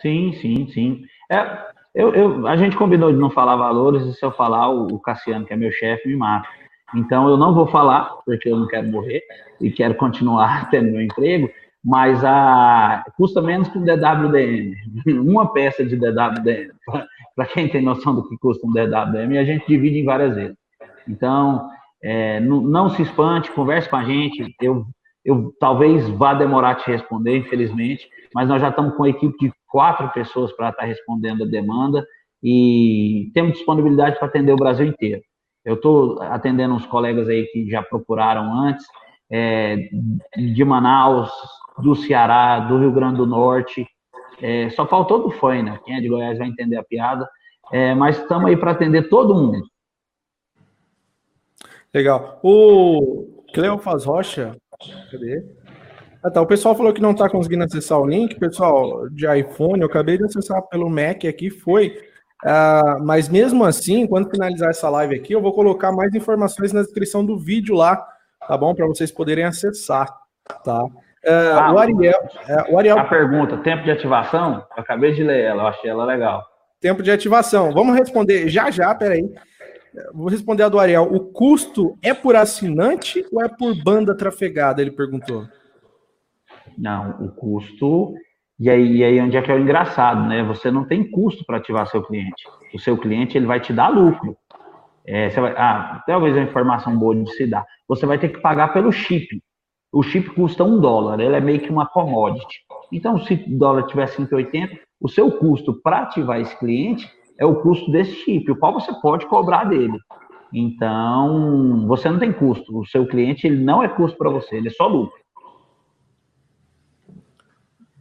[0.00, 1.02] Sim, sim, sim.
[1.30, 1.58] É,
[1.94, 5.46] eu, eu, a gente combinou de não falar valores, e se eu falar, o, Cassiano,
[5.46, 6.48] que é meu chefe, me mata.
[6.94, 9.22] Então eu não vou falar, porque eu não quero morrer
[9.60, 11.48] e quero continuar tendo meu emprego,
[11.84, 14.74] mas a custa menos que um DWDM.
[15.20, 16.72] Uma peça de DWDM.
[17.36, 20.56] Para quem tem noção do que custa um DWDM, a gente divide em várias vezes.
[21.08, 21.68] Então,
[22.04, 24.54] é, não, se espante, converse com a gente.
[24.60, 24.84] Eu,
[25.24, 29.50] eu talvez vá demorar te responder, infelizmente, mas nós já estamos com uma equipe de
[29.66, 32.06] quatro pessoas para estar respondendo a demanda
[32.42, 35.22] e temos disponibilidade para atender o Brasil inteiro.
[35.64, 38.84] Eu estou atendendo uns colegas aí que já procuraram antes,
[39.30, 39.88] é,
[40.36, 41.30] de Manaus,
[41.78, 43.88] do Ceará, do Rio Grande do Norte,
[44.42, 45.80] é, só faltou do FOI, né?
[45.86, 47.26] Quem é de Goiás vai entender a piada,
[47.72, 49.64] é, mas estamos aí para atender todo mundo.
[51.94, 52.40] Legal.
[52.42, 54.56] O Cleofas Rocha,
[55.12, 55.44] cadê?
[56.24, 56.40] Ah, tá.
[56.40, 58.34] O pessoal falou que não está conseguindo acessar o link.
[58.38, 61.96] Pessoal, de iPhone, eu acabei de acessar pelo Mac aqui, foi.
[62.44, 66.82] Uh, mas mesmo assim, quando finalizar essa live aqui, eu vou colocar mais informações na
[66.82, 68.04] descrição do vídeo lá,
[68.46, 68.74] tá bom?
[68.74, 70.08] Para vocês poderem acessar,
[70.64, 70.84] tá?
[70.84, 72.98] Uh, ah, o Ariel, uh, o Ariel.
[72.98, 74.66] A pergunta, tempo de ativação?
[74.76, 76.44] Eu acabei de ler ela, eu achei ela legal.
[76.80, 77.72] Tempo de ativação.
[77.72, 79.32] Vamos responder já já, peraí.
[80.12, 81.04] Vou responder a do Ariel.
[81.04, 84.82] O custo é por assinante ou é por banda trafegada?
[84.82, 85.46] Ele perguntou.
[86.76, 88.14] Não, o custo.
[88.58, 90.42] E aí, e aí onde é que é o engraçado, né?
[90.44, 92.44] Você não tem custo para ativar seu cliente.
[92.72, 94.36] O seu cliente ele vai te dar lucro.
[95.06, 97.64] É, você vai, ah, talvez a informação boa de se dar.
[97.86, 99.42] Você vai ter que pagar pelo chip.
[99.92, 102.60] O chip custa um dólar, ele é meio que uma commodity.
[102.90, 107.08] Então, se o dólar tiver 5,80, o seu custo para ativar esse cliente
[107.38, 109.98] é o custo desse chip, o qual você pode cobrar dele.
[110.52, 112.78] Então, você não tem custo.
[112.78, 115.18] O seu cliente ele não é custo para você, ele é só lucro.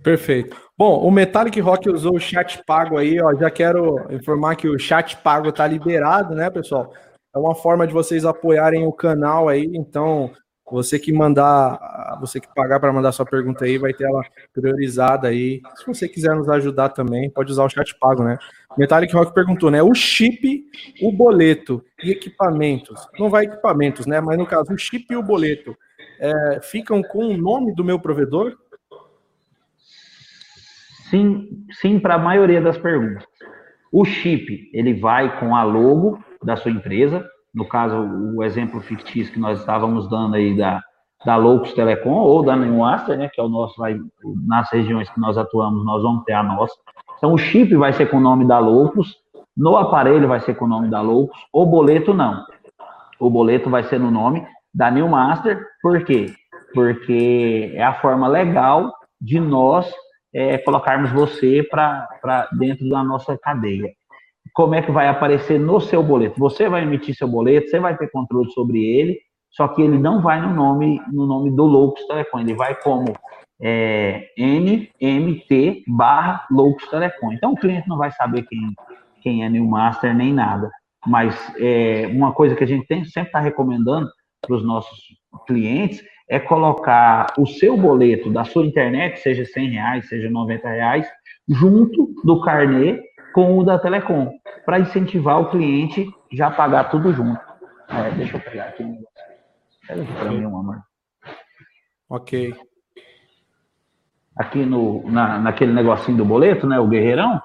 [0.04, 0.56] Perfeito.
[0.78, 3.34] Bom, o Metallic Rock usou o chat pago aí, ó.
[3.36, 6.92] Já quero informar que o chat pago está liberado, né, pessoal?
[7.34, 9.64] É uma forma de vocês apoiarem o canal aí.
[9.74, 10.30] Então,
[10.72, 15.28] você que mandar, você que pagar para mandar sua pergunta aí, vai ter ela priorizada
[15.28, 15.61] aí.
[15.76, 18.38] Se você quiser nos ajudar também, pode usar o chat pago, né?
[18.78, 19.84] Metallic Rock perguntou, né?
[19.84, 20.66] O chip,
[21.01, 23.07] o boleto e equipamentos.
[23.20, 24.20] Não vai equipamentos, né?
[24.20, 25.76] Mas no caso, o chip e o boleto
[26.20, 28.57] é, ficam com o nome do meu provedor?
[31.09, 33.24] Sim, sim para a maioria das perguntas.
[33.91, 37.95] O chip, ele vai com a logo da sua empresa, no caso,
[38.36, 40.82] o exemplo fictício que nós estávamos dando aí da,
[41.24, 43.99] da Loucos Telecom ou da Newmaster, né, que é o nosso, vai,
[44.47, 46.74] nas regiões que nós atuamos, nós vamos ter a nossa.
[47.18, 49.16] Então, o chip vai ser com o nome da Loucos,
[49.56, 52.43] no aparelho vai ser com o nome da Loucos, o boleto não.
[53.20, 56.34] O boleto vai ser no nome da Newmaster, por quê?
[56.74, 58.91] Porque é a forma legal
[59.22, 59.93] de nós
[60.34, 63.93] é, colocarmos você para dentro da nossa cadeia
[64.54, 66.39] como é que vai aparecer no seu boleto.
[66.39, 70.22] Você vai emitir seu boleto, você vai ter controle sobre ele, só que ele não
[70.22, 73.14] vai no nome no nome do Loucos Telecom, ele vai como
[73.62, 77.32] é, NMT barra Loucos Telecom.
[77.34, 78.60] Então o cliente não vai saber quem,
[79.22, 80.70] quem é New Master nem nada.
[81.06, 84.10] Mas é, uma coisa que a gente tem, sempre está recomendando
[84.41, 84.99] para os nossos
[85.47, 91.08] clientes é colocar o seu boleto da sua internet, seja 100 reais, seja 90 reais,
[91.47, 92.99] junto do carnê
[93.34, 94.32] com o da Telecom,
[94.66, 97.42] para incentivar o cliente já pagar tudo junto.
[97.90, 98.84] É, deixa eu pegar aqui.
[99.88, 100.82] Pega aqui para mim, amor.
[102.10, 102.56] Ok.
[104.36, 107.42] Aqui no, na, naquele negocinho do boleto, né, o guerreirão,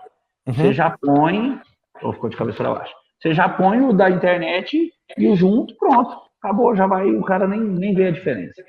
[0.47, 0.55] uhum.
[0.55, 1.61] você já põe,
[2.03, 5.77] ou ficou de cabeça para baixo, você já põe o da internet e o junto,
[5.77, 6.17] pronto.
[6.41, 8.63] Acabou, já vai, o cara nem, nem vê a diferença.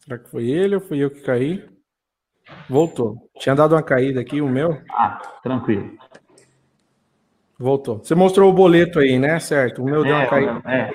[0.00, 1.64] Será que foi ele ou fui eu que caí?
[2.68, 3.16] Voltou.
[3.38, 4.78] Tinha dado uma caída aqui, o meu.
[4.90, 5.90] Ah, tranquilo.
[7.58, 7.98] Voltou.
[7.98, 9.38] Você mostrou o boleto aí, né?
[9.38, 9.82] Certo.
[9.82, 10.62] O meu deu uma é, caída.
[10.66, 10.90] É.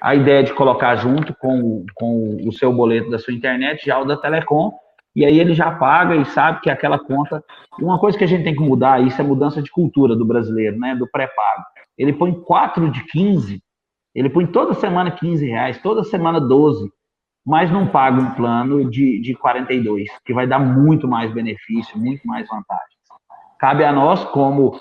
[0.00, 4.04] A ideia de colocar junto com, com o seu boleto da sua internet, já o
[4.04, 4.72] da Telecom,
[5.16, 7.42] e aí ele já paga e sabe que aquela conta.
[7.80, 10.78] Uma coisa que a gente tem que mudar, isso é mudança de cultura do brasileiro,
[10.78, 10.94] né?
[10.94, 11.64] Do pré-pago.
[11.96, 13.62] Ele põe 4 de 15,
[14.14, 16.90] ele põe toda semana 15 reais, toda semana 12
[17.44, 22.26] mas não paga um plano de, de 42, que vai dar muito mais benefício, muito
[22.26, 22.94] mais vantagens.
[23.58, 24.80] Cabe a nós, como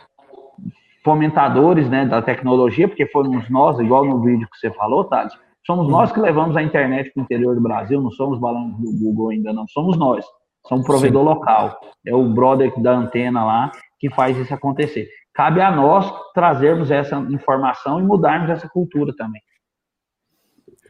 [1.03, 5.89] fomentadores né, da tecnologia, porque fomos nós, igual no vídeo que você falou, Tati, somos
[5.89, 9.29] nós que levamos a internet para o interior do Brasil, não somos balões do Google
[9.29, 10.25] ainda, não, somos nós.
[10.65, 11.29] Somos um provedor Sim.
[11.29, 11.79] local.
[12.05, 15.09] É o brother da antena lá que faz isso acontecer.
[15.33, 19.41] Cabe a nós trazermos essa informação e mudarmos essa cultura também.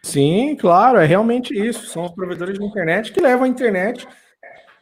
[0.04, 1.88] Sim, claro, é realmente isso.
[1.88, 4.06] São os provedores de internet que levam a internet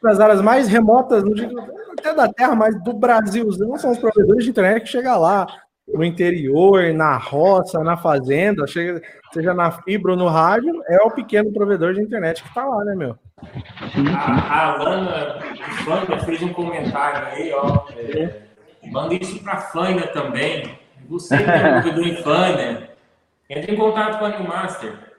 [0.02, 1.62] para as áreas mais remotas, não digo
[1.98, 3.50] até da Terra, mas do Brasil.
[3.78, 5.46] São os provedores de internet que chegam lá
[5.88, 9.02] no interior, na roça, na fazenda, chega,
[9.32, 12.84] seja na fibra ou no rádio, é o pequeno provedor de internet que está lá,
[12.84, 13.18] né, meu?
[14.16, 15.40] A, a Alana
[15.84, 17.86] Fânia fez um comentário aí, ó.
[17.96, 18.42] É,
[18.90, 20.80] manda isso para a Fânia também.
[21.10, 22.90] Você que é provedor em Fânia,
[23.50, 25.11] entre em contato com a New Master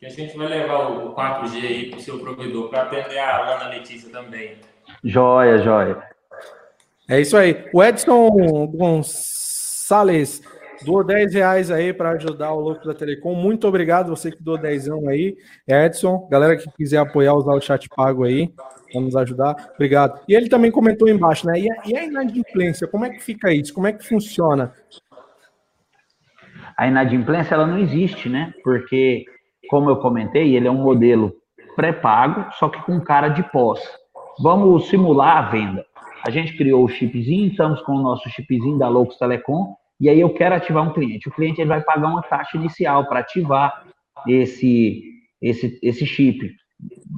[0.00, 3.54] que a gente vai levar o 4G aí para o seu provedor para atender a
[3.54, 4.56] Ana Letícia também.
[5.04, 6.02] Joia, joia.
[7.06, 7.68] É isso aí.
[7.74, 8.30] O Edson
[8.68, 10.40] Gonçalves
[10.86, 13.34] doou 10 reais aí para ajudar o Louco da Telecom.
[13.34, 15.36] Muito obrigado, você que doou 10 aí.
[15.68, 18.50] Edson, galera que quiser apoiar, usar o chat pago aí,
[18.94, 19.54] vamos ajudar.
[19.74, 20.18] Obrigado.
[20.26, 21.60] E ele também comentou embaixo, né?
[21.60, 23.74] E a, e a inadimplência, como é que fica isso?
[23.74, 24.72] Como é que funciona?
[26.74, 28.54] A inadimplência, ela não existe, né?
[28.64, 29.26] Porque
[29.70, 31.32] como eu comentei, ele é um modelo
[31.76, 33.80] pré-pago, só que com cara de pós.
[34.42, 35.86] Vamos simular a venda.
[36.26, 40.18] A gente criou o chipzinho, estamos com o nosso chipzinho da Loucos Telecom, e aí
[40.18, 41.28] eu quero ativar um cliente.
[41.28, 43.84] O cliente ele vai pagar uma taxa inicial para ativar
[44.26, 45.02] esse,
[45.40, 46.50] esse, esse chip.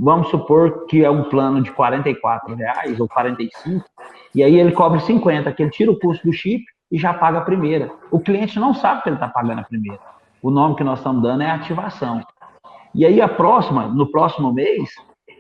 [0.01, 3.85] Vamos supor que é um plano de 44 reais ou 45,
[4.35, 7.39] e aí ele cobre 50, que ele tira o custo do chip e já paga
[7.39, 7.91] a primeira.
[8.11, 10.01] O cliente não sabe que ele está pagando a primeira.
[10.43, 12.21] O nome que nós estamos dando é ativação.
[12.95, 14.91] E aí a próxima, no próximo mês,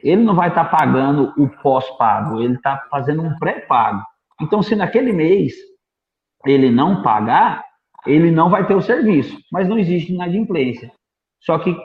[0.02, 4.02] ele não vai estar tá pagando o pós-pago, ele está fazendo um pré-pago.
[4.40, 5.54] Então, se naquele mês
[6.44, 7.64] ele não pagar,
[8.06, 10.90] ele não vai ter o serviço, mas não existe inadimplência.
[11.40, 11.76] Só que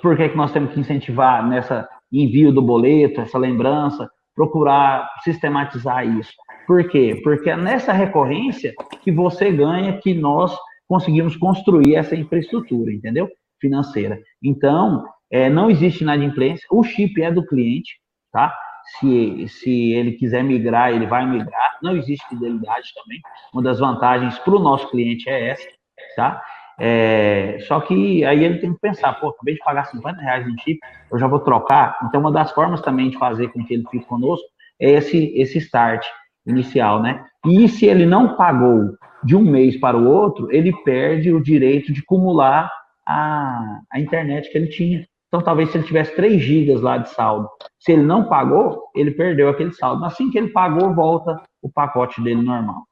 [0.00, 6.06] por que, que nós temos que incentivar nessa envio do boleto, essa lembrança, procurar sistematizar
[6.06, 6.32] isso?
[6.66, 7.20] Por quê?
[7.22, 8.72] Porque é nessa recorrência
[9.02, 10.56] que você ganha, que nós
[10.86, 13.28] conseguimos construir essa infraestrutura, entendeu?
[13.64, 14.20] Financeira.
[14.42, 17.98] Então, é, não existe inadimplência, o chip é do cliente,
[18.30, 18.54] tá?
[18.98, 21.78] Se, se ele quiser migrar, ele vai migrar.
[21.82, 23.18] Não existe fidelidade também.
[23.50, 25.66] Uma das vantagens para o nosso cliente é essa,
[26.14, 26.42] tá?
[26.78, 30.60] É, só que aí ele tem que pensar, pô, acabei de pagar 50 reais no
[30.60, 30.78] chip,
[31.10, 31.96] eu já vou trocar.
[32.04, 34.46] Então, uma das formas também de fazer com que ele fique conosco
[34.78, 36.04] é esse, esse start
[36.46, 37.24] inicial, né?
[37.46, 38.90] E se ele não pagou
[39.22, 42.70] de um mês para o outro, ele perde o direito de acumular
[43.06, 45.06] a, a internet que ele tinha.
[45.28, 47.48] Então, talvez se ele tivesse 3 gigas lá de saldo,
[47.80, 50.04] se ele não pagou, ele perdeu aquele saldo.
[50.04, 52.84] Assim que ele pagou, volta o pacote dele normal.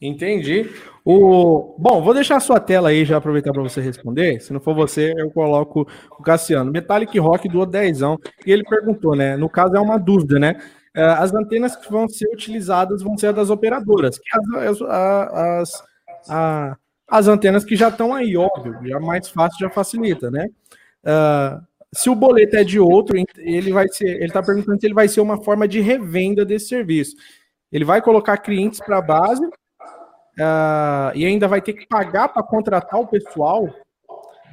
[0.00, 0.70] Entendi.
[1.04, 1.76] O...
[1.78, 4.40] Bom, vou deixar a sua tela aí já aproveitar para você responder.
[4.40, 5.86] Se não for você, eu coloco
[6.18, 6.70] o Cassiano.
[6.70, 9.36] Metallic Rock do dezão e ele perguntou, né?
[9.36, 10.56] No caso é uma dúvida, né?
[10.96, 15.84] É, as antenas que vão ser utilizadas vão ser das operadoras, que as, as,
[16.28, 16.76] as,
[17.14, 20.48] as antenas que já estão aí, óbvio, já mais fácil, já facilita, né?
[21.04, 24.16] Uh, se o boleto é de outro, ele vai ser.
[24.16, 27.14] Ele está perguntando se ele vai ser uma forma de revenda desse serviço.
[27.70, 32.42] Ele vai colocar clientes para a base uh, e ainda vai ter que pagar para
[32.42, 33.72] contratar o pessoal.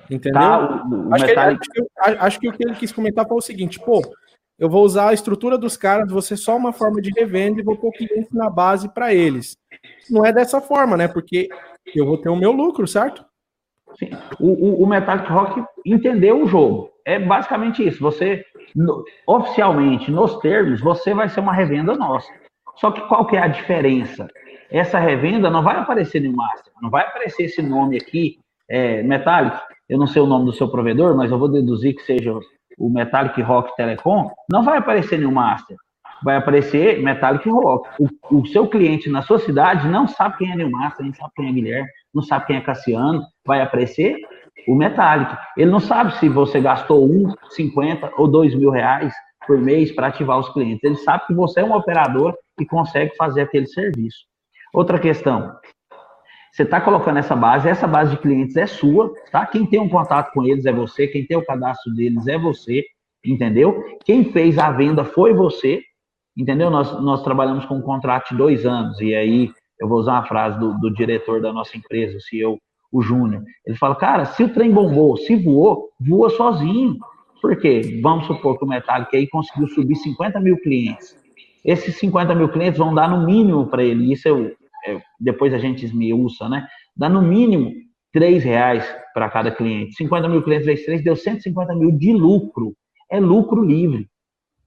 [0.07, 0.39] Entendeu?
[0.39, 3.37] Tá, o, acho, que ele, acho, que, acho, que, o que ele quis comentar foi
[3.37, 4.03] o seguinte: pô,
[4.59, 7.75] eu vou usar a estrutura dos caras, você só uma forma de revenda e vou
[7.75, 9.57] pôr clientes na base para eles.
[10.07, 11.07] Não é dessa forma, né?
[11.07, 11.49] Porque
[11.95, 13.25] eu vou ter o meu lucro, certo?
[13.97, 14.09] Sim.
[14.39, 16.89] O, o, o Metallic Rock entendeu o jogo.
[17.05, 17.99] É basicamente isso.
[17.99, 22.31] Você, no, oficialmente, nos termos, você vai ser uma revenda nossa.
[22.77, 24.27] Só que qual que é a diferença?
[24.69, 29.57] Essa revenda não vai aparecer no Master, não vai aparecer esse nome aqui, é, Metallic.
[29.89, 32.33] Eu não sei o nome do seu provedor, mas eu vou deduzir que seja
[32.77, 34.31] o Metallic Rock Telecom.
[34.49, 35.75] Não vai aparecer no Master
[36.23, 37.89] vai aparecer Metallic Rock.
[37.99, 41.31] O, o, seu cliente na sua cidade não sabe quem é Neil Master, não sabe
[41.35, 44.17] quem é Guilherme, não sabe quem é Cassiano, vai aparecer
[44.67, 45.35] o Metallic.
[45.57, 49.13] Ele não sabe se você gastou um, 50 ou dois mil reais
[49.45, 50.83] por mês para ativar os clientes.
[50.83, 54.19] Ele sabe que você é um operador e consegue fazer aquele serviço.
[54.73, 55.55] Outra questão.
[56.51, 59.45] Você está colocando essa base, essa base de clientes é sua, tá?
[59.45, 62.83] Quem tem um contato com eles é você, quem tem o cadastro deles é você,
[63.25, 63.81] entendeu?
[64.03, 65.81] Quem fez a venda foi você,
[66.37, 66.69] entendeu?
[66.69, 70.25] Nós, nós trabalhamos com um contrato de dois anos, e aí eu vou usar uma
[70.25, 72.57] frase do, do diretor da nossa empresa, o CEO,
[72.91, 73.43] o Júnior.
[73.65, 76.97] Ele fala, cara, se o trem bombou, se voou, voa sozinho.
[77.41, 77.99] Por quê?
[78.03, 81.15] Vamos supor que o Metallic aí conseguiu subir 50 mil clientes.
[81.65, 84.51] Esses 50 mil clientes vão dar no mínimo para ele, isso eu,
[84.85, 86.67] eu, depois a gente esmiuça, né?
[86.95, 87.71] Dá no mínimo
[88.13, 89.95] 3 reais para cada cliente.
[89.95, 92.73] 50 mil clientes vezes 3 deu 150 mil de lucro.
[93.09, 94.07] É lucro livre.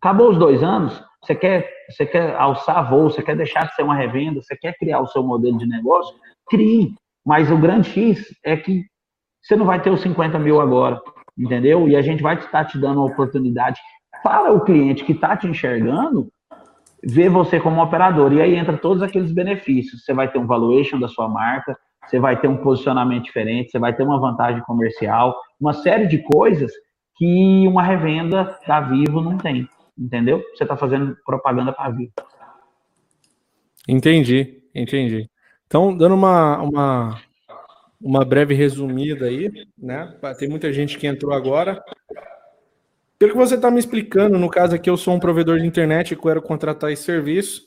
[0.00, 3.82] Acabou os dois anos, você quer, você quer alçar voo, você quer deixar de ser
[3.82, 6.14] uma revenda, você quer criar o seu modelo de negócio,
[6.48, 6.94] crie.
[7.24, 8.84] Mas o grande X é que
[9.42, 11.00] você não vai ter os 50 mil agora,
[11.38, 11.88] entendeu?
[11.88, 13.80] E a gente vai estar te dando a oportunidade
[14.22, 16.28] para o cliente que está te enxergando
[17.02, 18.32] ver você como operador.
[18.32, 20.04] E aí entra todos aqueles benefícios.
[20.04, 23.78] Você vai ter um valuation da sua marca, você vai ter um posicionamento diferente, você
[23.78, 26.72] vai ter uma vantagem comercial, uma série de coisas
[27.16, 29.68] que uma revenda da Vivo não tem
[29.98, 30.42] entendeu?
[30.54, 32.12] Você está fazendo propaganda para a vida.
[33.88, 35.28] Entendi, entendi.
[35.66, 37.20] Então, dando uma, uma,
[38.00, 40.14] uma breve resumida aí, né?
[40.38, 41.82] Tem muita gente que entrou agora.
[43.18, 46.12] Pelo que você está me explicando, no caso aqui, eu sou um provedor de internet
[46.12, 47.62] e quero contratar esse serviço.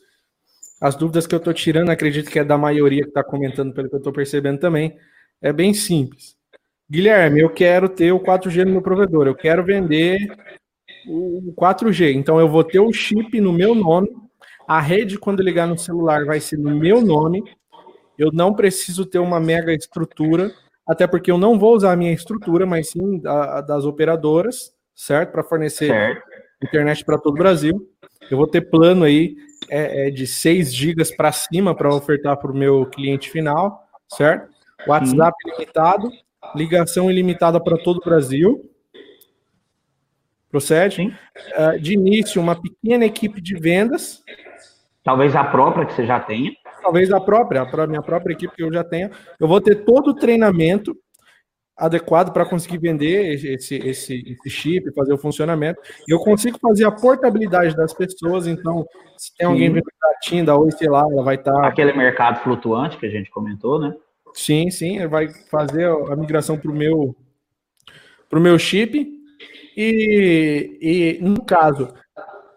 [0.81, 3.89] As dúvidas que eu estou tirando, acredito que é da maioria que está comentando, pelo
[3.89, 4.95] que eu estou percebendo também,
[5.41, 6.35] é bem simples.
[6.89, 10.17] Guilherme, eu quero ter o 4G no meu provedor, eu quero vender
[11.07, 12.13] o 4G.
[12.13, 14.09] Então eu vou ter o chip no meu nome.
[14.67, 17.43] A rede, quando ligar no celular, vai ser no meu nome.
[18.17, 20.51] Eu não preciso ter uma mega estrutura,
[20.87, 24.73] até porque eu não vou usar a minha estrutura, mas sim a, a das operadoras,
[24.95, 25.31] certo?
[25.31, 26.23] Para fornecer certo.
[26.63, 27.89] internet para todo o Brasil.
[28.29, 29.35] Eu vou ter plano aí
[29.69, 34.49] é, é de 6 gigas para cima para ofertar para o meu cliente final, certo?
[34.87, 35.49] WhatsApp Sim.
[35.49, 36.09] ilimitado,
[36.55, 38.69] ligação ilimitada para todo o Brasil.
[40.49, 41.13] Procede?
[41.57, 44.23] Uh, de início, uma pequena equipe de vendas.
[45.03, 46.51] Talvez a própria que você já tenha.
[46.81, 49.11] Talvez a própria, a minha própria equipe que eu já tenha.
[49.39, 50.95] Eu vou ter todo o treinamento
[51.77, 55.79] adequado para conseguir vender esse, esse, esse chip, fazer o funcionamento.
[56.07, 58.85] Eu consigo fazer a portabilidade das pessoas, então,
[59.15, 59.53] se tem Sim.
[59.53, 61.53] alguém vindo da TIM, da Oi, sei lá, ela vai estar.
[61.53, 61.67] Tá...
[61.67, 63.93] Aquele mercado flutuante que a gente comentou, né?
[64.33, 67.15] Sim, sim, vai fazer a migração para o meu,
[68.29, 69.16] pro meu chip.
[69.77, 71.93] E, e, no caso,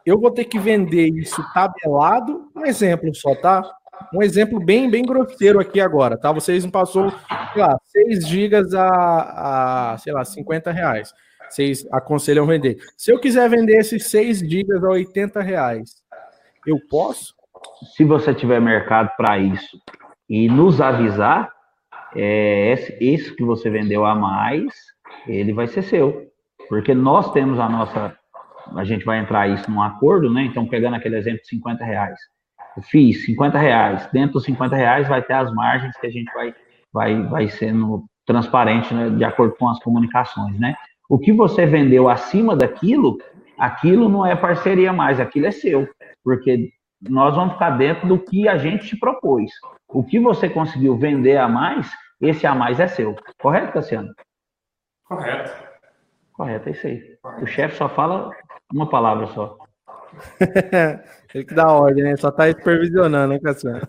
[0.07, 2.51] eu vou ter que vender isso tabelado.
[2.57, 3.63] Um exemplo só, tá?
[4.15, 6.33] Um exemplo bem, bem grosseiro aqui agora, tá?
[6.33, 11.13] Vocês não passou, sei lá, 6 gigas a, a, sei lá, 50 reais.
[11.51, 12.79] Vocês aconselham vender.
[12.97, 15.97] Se eu quiser vender esses 6 gigas a 80 reais,
[16.67, 17.35] eu posso?
[17.95, 19.79] Se você tiver mercado para isso
[20.29, 21.53] e nos avisar,
[22.17, 24.73] é, esse, que você vendeu a mais,
[25.27, 26.30] ele vai ser seu.
[26.71, 28.17] Porque nós temos a nossa.
[28.77, 30.45] A gente vai entrar isso num acordo, né?
[30.45, 32.17] Então, pegando aquele exemplo de 50 reais.
[32.77, 34.09] Eu fiz 50 reais.
[34.13, 36.55] Dentro dos 50 reais vai ter as margens que a gente vai,
[36.93, 40.77] vai, vai sendo transparente né, de acordo com as comunicações, né?
[41.09, 43.19] O que você vendeu acima daquilo,
[43.59, 45.89] aquilo não é parceria mais, aquilo é seu.
[46.23, 46.71] Porque
[47.03, 49.51] nós vamos ficar dentro do que a gente te propôs.
[49.89, 51.91] O que você conseguiu vender a mais,
[52.21, 53.17] esse a mais é seu.
[53.41, 54.15] Correto, Cassiano?
[55.09, 55.70] Correto.
[56.41, 57.03] Correto, é isso aí.
[57.43, 58.31] O chefe só fala
[58.73, 59.59] uma palavra só.
[61.35, 62.17] Ele que dá ordem, né?
[62.17, 63.87] Só tá supervisionando, né, Cassiano?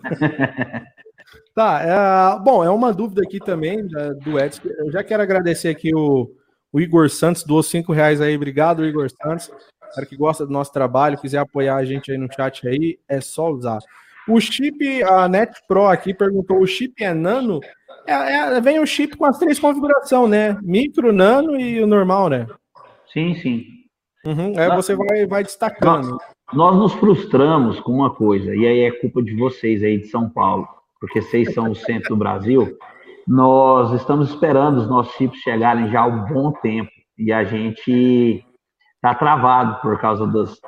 [1.56, 3.88] tá, é, bom, é uma dúvida aqui também
[4.22, 4.68] do Edson.
[4.68, 6.30] Eu já quero agradecer aqui o,
[6.70, 8.36] o Igor Santos, doou cinco reais aí.
[8.36, 9.50] Obrigado, Igor Santos.
[9.94, 13.18] Cara que gosta do nosso trabalho, quiser apoiar a gente aí no chat aí, é
[13.22, 13.78] só usar.
[14.28, 17.60] O chip, a Net Pro aqui perguntou: o chip é nano?
[18.06, 20.58] É, é, vem o chip com as três configurações, né?
[20.62, 22.46] Micro, nano e o normal, né?
[23.12, 23.64] Sim, sim.
[24.24, 26.10] Uhum, aí você vai, vai destacando.
[26.10, 26.20] Nós,
[26.52, 30.28] nós nos frustramos com uma coisa, e aí é culpa de vocês aí de São
[30.28, 30.66] Paulo,
[31.00, 32.76] porque vocês são o centro do Brasil.
[33.26, 38.44] Nós estamos esperando os nossos chips chegarem já há um bom tempo, e a gente
[38.96, 40.60] está travado por causa dos,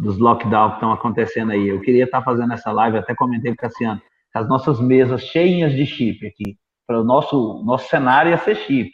[0.00, 1.68] dos lockdowns que estão acontecendo aí.
[1.68, 4.00] Eu queria estar tá fazendo essa live, até comentei com o Cassiano,
[4.34, 6.56] as nossas mesas cheias de chip aqui.
[6.88, 8.90] Para o nosso, nosso cenário ia ser chip.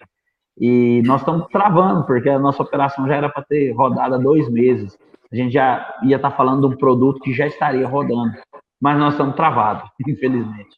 [0.58, 4.48] E nós estamos travando, porque a nossa operação já era para ter rodado há dois
[4.50, 4.98] meses.
[5.32, 8.32] A gente já ia estar tá falando de um produto que já estaria rodando.
[8.80, 10.76] Mas nós estamos travados, infelizmente,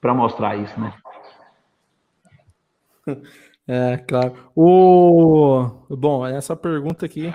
[0.00, 0.94] para mostrar isso, né?
[3.64, 4.34] É, claro.
[4.56, 5.86] O...
[5.88, 7.32] Bom, essa pergunta aqui,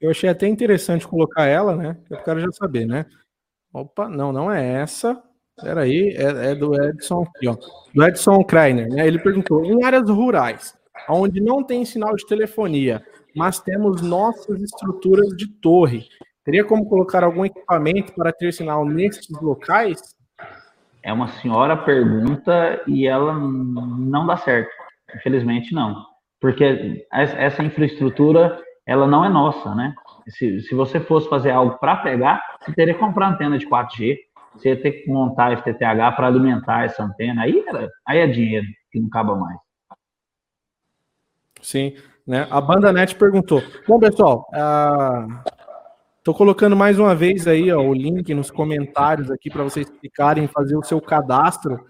[0.00, 1.98] eu achei até interessante colocar ela, né?
[2.08, 3.04] Eu quero já saber, né?
[3.72, 5.20] Opa, não, não é essa.
[5.60, 7.56] Peraí, é, é do Edson aqui, ó.
[7.94, 9.06] Do Edson Kreiner, né?
[9.06, 10.76] Ele perguntou: em áreas rurais,
[11.08, 13.02] onde não tem sinal de telefonia,
[13.34, 16.06] mas temos nossas estruturas de torre,
[16.44, 20.00] teria como colocar algum equipamento para ter sinal nesses locais?
[21.02, 24.70] É uma senhora pergunta e ela não dá certo.
[25.14, 26.04] Infelizmente, não.
[26.40, 29.94] Porque essa infraestrutura, ela não é nossa, né?
[30.28, 34.16] Se, se você fosse fazer algo para pegar, você teria que comprar antena de 4G,
[34.58, 37.42] você ia ter que montar FTTH para alimentar essa antena.
[37.42, 39.58] Aí, era, aí é dinheiro que não acaba mais.
[41.60, 41.94] Sim,
[42.26, 42.46] né?
[42.50, 43.62] A Banda Net perguntou.
[43.86, 44.46] Bom, pessoal,
[46.18, 49.88] estou uh, colocando mais uma vez aí ó, o link nos comentários aqui para vocês
[49.88, 51.84] clicarem fazer o seu cadastro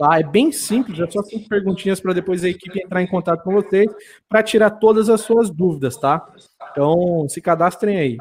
[0.00, 0.18] Tá?
[0.18, 3.52] É bem simples, é só cinco perguntinhas para depois a equipe entrar em contato com
[3.52, 3.86] vocês
[4.26, 6.26] para tirar todas as suas dúvidas, tá?
[6.72, 8.16] Então, se cadastrem aí.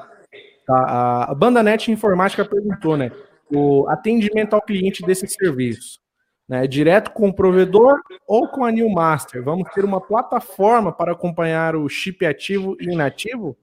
[0.68, 1.24] Tá?
[1.30, 3.14] A Banda Net Informática perguntou, né?
[3.52, 6.00] O atendimento ao cliente desse serviço.
[6.47, 9.43] Né, direto com o provedor ou com a New Master?
[9.43, 13.56] Vamos ter uma plataforma para acompanhar o chip ativo e inativo?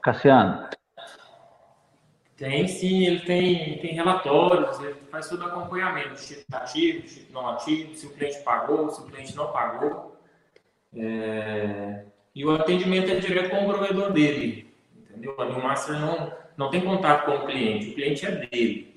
[0.00, 0.66] Cassiano,
[2.36, 7.48] tem sim, ele tem, tem relatórios, ele faz todo o acompanhamento, chip ativo, chip não
[7.48, 10.16] ativo, se o cliente pagou, se o cliente não pagou.
[10.96, 12.04] É...
[12.34, 15.36] E o atendimento é direto com o provedor dele, entendeu?
[15.38, 18.93] A Master não, não tem contato com o cliente, o cliente é dele.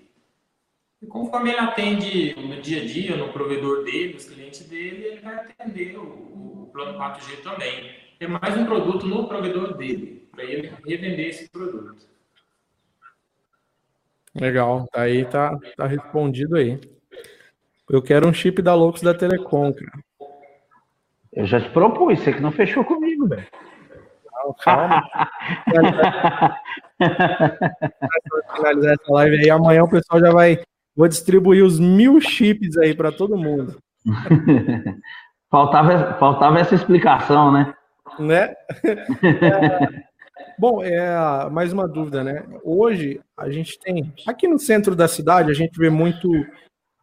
[1.02, 5.22] E conforme ele atende no dia a dia, no provedor dele, os clientes dele, ele
[5.22, 7.96] vai atender o, o plano 4G também.
[8.20, 11.96] É mais um produto no provedor dele, para ele revender esse produto.
[14.34, 16.80] Legal, tá aí tá, tá respondido aí.
[17.90, 20.04] Eu quero um chip da Loucos da Telecom, cara.
[21.32, 23.48] Eu já te propus, você que não fechou comigo, velho.
[24.34, 25.04] Não, calma.
[28.56, 29.50] finalizar essa live aí.
[29.50, 30.60] Amanhã o pessoal já vai.
[30.98, 33.78] Vou distribuir os mil chips aí para todo mundo.
[35.52, 37.72] faltava, faltava essa explicação, né?
[38.18, 38.56] Né?
[38.84, 40.04] É,
[40.58, 42.44] bom, é, mais uma dúvida, né?
[42.64, 44.12] Hoje a gente tem.
[44.26, 46.28] Aqui no centro da cidade, a gente vê muito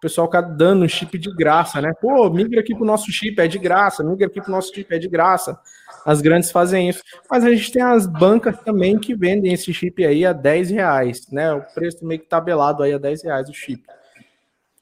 [0.05, 1.95] pessoal dando chip de graça, né?
[1.99, 4.99] Pô, migra aqui pro nosso chip, é de graça, migra aqui pro nosso chip, é
[4.99, 5.59] de graça.
[6.05, 7.03] As grandes fazem isso.
[7.31, 11.27] Mas a gente tem as bancas também que vendem esse chip aí a 10 reais,
[11.31, 11.53] né?
[11.53, 13.83] O preço meio que tabelado aí a 10 reais o chip.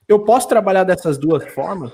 [0.09, 1.93] Eu posso trabalhar dessas duas formas?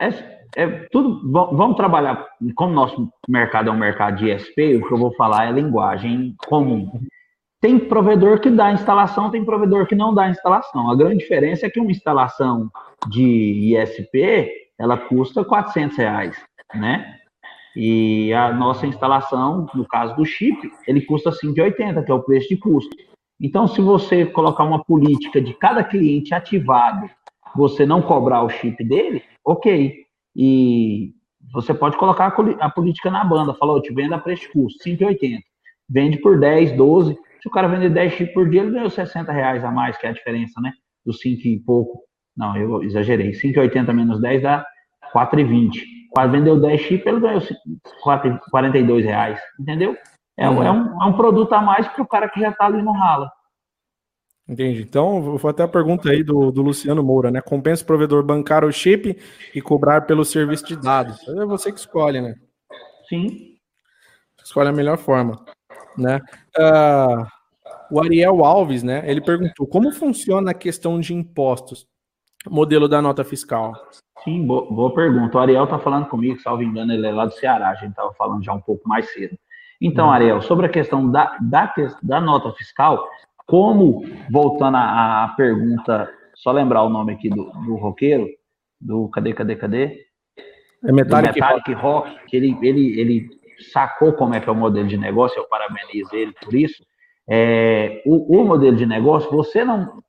[0.00, 0.08] É,
[0.56, 1.20] é tudo.
[1.30, 2.26] Vamos trabalhar.
[2.54, 6.34] Como nosso mercado é um mercado de ISP, o que eu vou falar é linguagem
[6.46, 6.90] comum.
[7.60, 10.90] Tem provedor que dá instalação, tem provedor que não dá instalação.
[10.90, 12.68] A grande diferença é que uma instalação
[13.08, 16.36] de ISP, ela custa 400 reais,
[16.74, 17.21] né?
[17.76, 22.48] E a nossa instalação, no caso do chip, ele custa 5,80, que é o preço
[22.48, 22.94] de custo.
[23.40, 27.08] Então, se você colocar uma política de cada cliente ativado,
[27.56, 29.94] você não cobrar o chip dele, ok.
[30.36, 31.12] E
[31.52, 34.84] você pode colocar a política na banda, falou, eu te vendo a preço de custo,
[34.84, 35.38] 5,80.
[35.88, 39.32] Vende por 10, 12, se o cara vender 10 chips por dia, ele ganhou 60
[39.32, 40.72] reais a mais, que é a diferença, né?
[41.04, 42.04] Do 5 e pouco.
[42.36, 43.32] Não, eu exagerei.
[43.32, 44.64] 5,80 menos 10 dá
[45.12, 45.82] 4,20.
[46.12, 47.42] Quase vendeu 10 chips, ele ganhou
[48.02, 49.40] 4, 42 reais.
[49.58, 49.96] Entendeu?
[50.36, 50.62] É, uhum.
[50.62, 52.92] é, um, é um produto a mais para o cara que já está ali no
[52.92, 53.30] rala.
[54.48, 54.82] Entendi.
[54.82, 57.40] Então, vou até a pergunta aí do, do Luciano Moura, né?
[57.40, 59.16] Compensa o provedor bancar o chip
[59.54, 61.26] e cobrar pelo serviço de dados.
[61.28, 62.34] É você que escolhe, né?
[63.08, 63.56] Sim.
[64.42, 65.42] Escolhe a melhor forma
[65.96, 66.20] né?
[66.58, 67.26] Uh,
[67.90, 69.02] o Ariel Alves, né?
[69.10, 71.86] Ele perguntou como funciona a questão de impostos,
[72.48, 73.72] modelo da nota fiscal.
[74.24, 75.36] Sim, boa, boa pergunta.
[75.36, 78.12] O Ariel está falando comigo, salvo engano, ele é lá do Ceará, a gente estava
[78.14, 79.36] falando já um pouco mais cedo.
[79.80, 80.12] Então, uhum.
[80.12, 83.08] Ariel, sobre a questão da, da, da nota fiscal,
[83.46, 88.28] como, voltando à, à, pergunta, só lembrar o nome aqui do, do roqueiro,
[88.80, 90.06] do cadê, cadê, cadê?
[90.84, 92.10] É Metallic, Metallic Rock.
[92.10, 93.28] Rock, que ele, ele, ele
[93.72, 96.84] sacou como é que é o modelo de negócio, eu parabenizo ele por isso.
[97.28, 100.02] É, o, o, modelo de negócio, você não,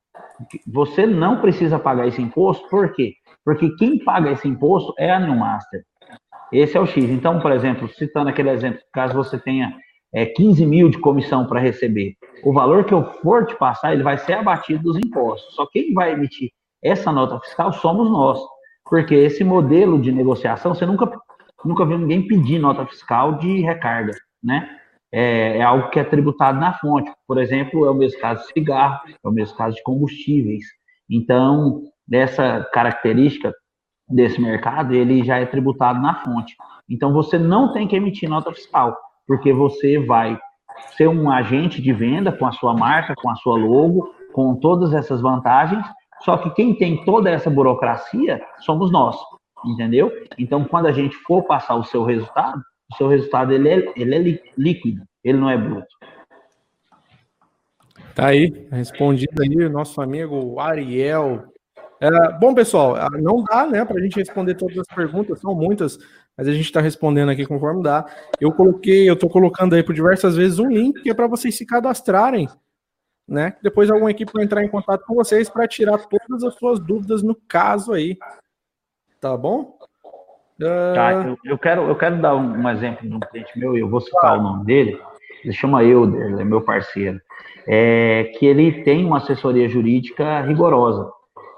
[0.68, 3.16] você não precisa pagar esse imposto, por quê?
[3.44, 5.84] Porque quem paga esse imposto é a New Master.
[6.52, 7.10] Esse é o X.
[7.10, 9.76] Então, por exemplo, citando aquele exemplo, caso você tenha
[10.14, 14.04] é, 15 mil de comissão para receber, o valor que eu for te passar, ele
[14.04, 15.56] vai ser abatido dos impostos.
[15.56, 16.52] Só quem vai emitir
[16.84, 18.40] essa nota fiscal somos nós.
[18.86, 21.10] Porque esse modelo de negociação, você nunca
[21.66, 24.14] nunca vi ninguém pedir nota fiscal de recarga,
[24.44, 24.70] né?
[25.12, 27.12] É, é, algo que é tributado na fonte.
[27.28, 30.66] Por exemplo, é o mesmo caso de cigarro, é o mesmo caso de combustíveis.
[31.10, 33.54] Então, dessa característica
[34.10, 36.56] desse mercado, ele já é tributado na fonte.
[36.90, 38.98] Então, você não tem que emitir nota fiscal,
[39.28, 40.38] porque você vai
[40.98, 44.94] ser um agente de venda com a sua marca, com a sua logo, com todas
[44.94, 45.86] essas vantagens,
[46.22, 49.16] só que quem tem toda essa burocracia somos nós
[49.66, 50.12] entendeu?
[50.38, 54.16] Então, quando a gente for passar o seu resultado, o seu resultado ele é, ele
[54.16, 55.88] é líquido, ele não é bruto.
[58.14, 61.46] Tá aí, respondido aí o nosso amigo Ariel.
[62.04, 65.56] É, bom, pessoal, ah, não dá, né, para a gente responder todas as perguntas, são
[65.56, 65.98] muitas,
[66.38, 68.06] mas a gente está respondendo aqui conforme dá.
[68.42, 71.58] Eu coloquei, eu estou colocando aí por diversas vezes um link que é para vocês
[71.58, 72.50] se cadastrarem,
[73.26, 73.56] né?
[73.64, 77.24] Depois alguma equipe vai entrar em contato com vocês para tirar todas as suas dúvidas
[77.24, 78.18] no caso aí.
[79.22, 79.78] Tá bom?
[80.60, 80.94] Uh...
[80.94, 83.80] Tá, eu, eu, quero, eu quero dar um, um, exemplo de um cliente meu, e
[83.80, 85.00] eu vou citar o nome dele.
[85.42, 87.22] Ele chama Euder, ele é meu parceiro.
[87.66, 91.10] É, que ele tem uma assessoria jurídica rigorosa.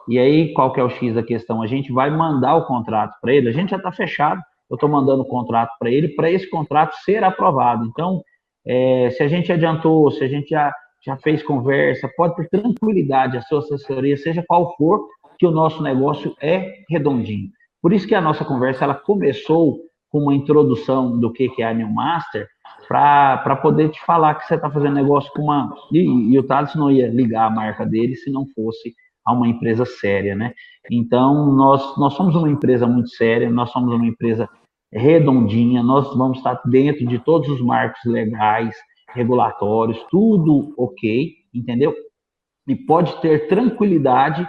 [0.08, 1.62] E aí, qual que é o X da questão?
[1.62, 4.90] A gente vai mandar o contrato para ele, a gente já está fechado, eu estou
[4.90, 7.86] mandando o contrato para ele, para esse contrato ser aprovado.
[7.86, 8.22] Então,
[8.66, 13.38] é, se a gente adiantou, se a gente já, já fez conversa, pode ter tranquilidade,
[13.38, 17.50] a sua assessoria, seja qual for, que o nosso negócio é redondinho.
[17.82, 19.80] Por isso que a nossa conversa ela começou
[20.10, 22.48] com uma introdução do que, é a New Master,
[22.88, 25.74] para poder te falar que você está fazendo negócio com uma.
[25.92, 28.96] E, e o Thales não ia ligar a marca dele se não fosse
[29.26, 30.54] a uma empresa séria, né?
[30.90, 34.48] Então, nós, nós somos uma empresa muito séria, nós somos uma empresa
[34.94, 38.76] redondinha, nós vamos estar dentro de todos os marcos legais,
[39.14, 41.96] regulatórios, tudo ok, entendeu?
[42.68, 44.48] E pode ter tranquilidade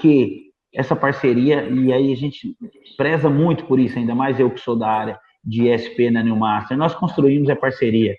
[0.00, 2.54] que essa parceria, e aí a gente
[2.96, 6.36] preza muito por isso, ainda mais eu que sou da área de ESP na New
[6.36, 8.14] Master, nós construímos a parceria.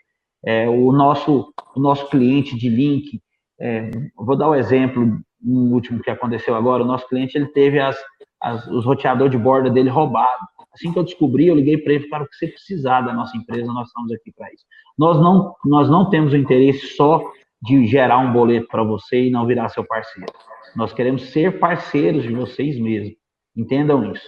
[0.45, 3.19] É, o, nosso, o nosso cliente de link,
[3.59, 7.47] é, vou dar o um exemplo, um último que aconteceu agora, o nosso cliente ele
[7.47, 7.97] teve as,
[8.41, 10.47] as, os roteadores de borda dele roubados.
[10.73, 13.35] Assim que eu descobri, eu liguei para ele, para o que você precisar da nossa
[13.35, 14.65] empresa, nós estamos aqui para isso.
[14.97, 17.23] Nós não, nós não temos o interesse só
[17.61, 20.31] de gerar um boleto para você e não virar seu parceiro.
[20.75, 23.15] Nós queremos ser parceiros de vocês mesmos.
[23.55, 24.27] Entendam isso.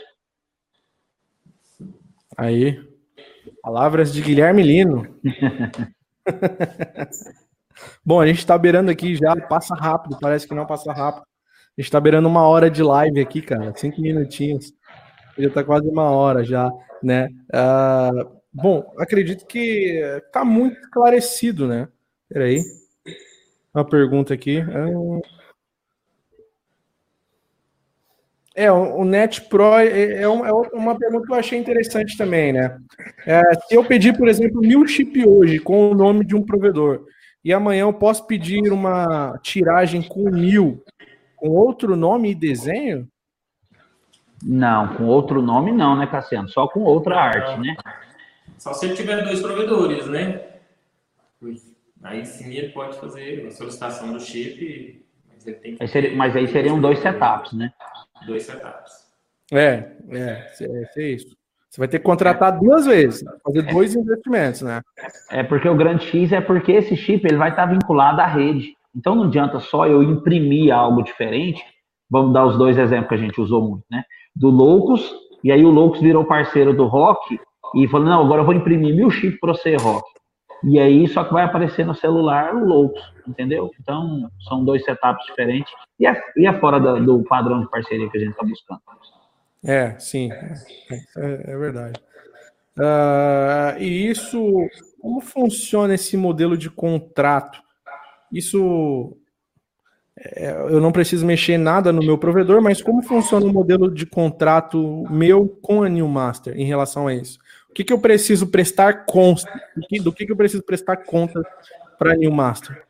[2.36, 2.80] Aí,
[3.62, 5.16] palavras de Guilherme Lino.
[8.04, 11.24] Bom, a gente está beirando aqui já, passa rápido, parece que não passa rápido.
[11.24, 14.74] A gente está beirando uma hora de live aqui, cara, cinco minutinhos.
[15.38, 16.70] Já está quase uma hora já,
[17.02, 17.30] né?
[17.54, 21.88] Uh, bom, acredito que está muito esclarecido, né?
[22.28, 22.62] Peraí.
[23.74, 24.62] Uma pergunta aqui.
[28.60, 32.78] É, o Net Pro é, é, é, uma pergunta que eu achei interessante também, né?
[33.26, 37.06] É, se eu pedir, por exemplo, mil chip hoje com o nome de um provedor,
[37.44, 40.84] e amanhã eu posso pedir uma tiragem com mil,
[41.36, 43.08] com outro nome e desenho?
[44.44, 46.50] Não, com outro nome não, né, Cassiano?
[46.50, 47.76] Só com outra arte, né?
[48.58, 50.46] Só se ele tiver dois provedores, né?
[52.04, 55.84] Aí sim ele pode fazer a solicitação do chip, mas ele tem que...
[55.84, 57.74] Aí seria, mas aí seriam dois setups, né?
[58.26, 59.10] Dois setups.
[59.52, 61.39] É, é, é, é isso.
[61.70, 64.82] Você vai ter que contratar duas vezes, fazer dois investimentos, né?
[65.30, 68.74] É porque o grande X é porque esse chip ele vai estar vinculado à rede.
[68.96, 71.64] Então não adianta só eu imprimir algo diferente.
[72.10, 74.04] Vamos dar os dois exemplos que a gente usou muito, né?
[74.36, 75.14] Do Loucos,
[75.44, 77.40] e aí o Loucos virou parceiro do Rock
[77.76, 80.10] e falou: não, agora eu vou imprimir mil chips para você, Rock.
[80.64, 83.70] E aí só que vai aparecer no celular o Loucos, entendeu?
[83.80, 88.10] Então são dois setups diferentes e é, e é fora do, do padrão de parceria
[88.10, 88.82] que a gente está buscando.
[89.64, 92.00] É, sim, é, é verdade.
[92.78, 94.40] Uh, e isso,
[95.02, 97.62] como funciona esse modelo de contrato?
[98.32, 99.18] Isso,
[100.18, 104.06] é, eu não preciso mexer nada no meu provedor, mas como funciona o modelo de
[104.06, 107.38] contrato meu com a New Master em relação a isso?
[107.70, 109.52] O que, que eu preciso prestar conta?
[109.76, 111.42] Do que, do que, que eu preciso prestar conta
[111.98, 112.82] para a New Master?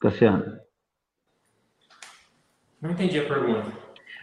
[0.00, 0.58] Cassiano.
[2.80, 3.79] Não entendi a pergunta.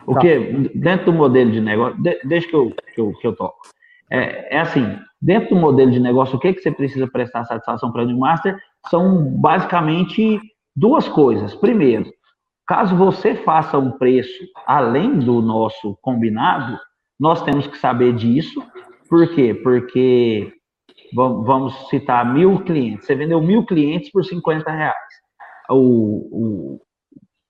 [0.07, 0.21] O tá.
[0.21, 3.57] que, dentro do modelo de negócio, de, deixa que eu, que eu, que eu toco.
[4.09, 7.91] É, é, assim, dentro do modelo de negócio, o que, que você precisa prestar satisfação
[7.91, 8.57] para o Master
[8.89, 10.39] são basicamente
[10.73, 11.53] duas coisas.
[11.55, 12.09] Primeiro,
[12.65, 16.79] caso você faça um preço além do nosso combinado,
[17.19, 18.63] nós temos que saber disso.
[19.09, 19.53] Por quê?
[19.53, 20.53] Porque
[21.13, 23.05] vamos citar mil clientes.
[23.05, 24.95] Você vendeu mil clientes por 50 reais.
[25.69, 26.81] O, o,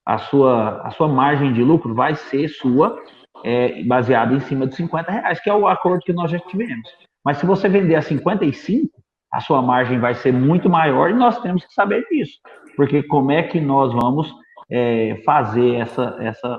[0.08, 2.97] a sua, a sua margem de lucro vai ser sua,
[3.43, 6.89] é, baseada em cima de 50 reais, que é o acordo que nós já tivemos.
[7.26, 8.89] Mas se você vender a 55,
[9.34, 12.39] a sua margem vai ser muito maior e nós temos que saber disso.
[12.78, 14.34] Porque como é que nós vamos
[14.72, 16.58] é, fazer essa, essa,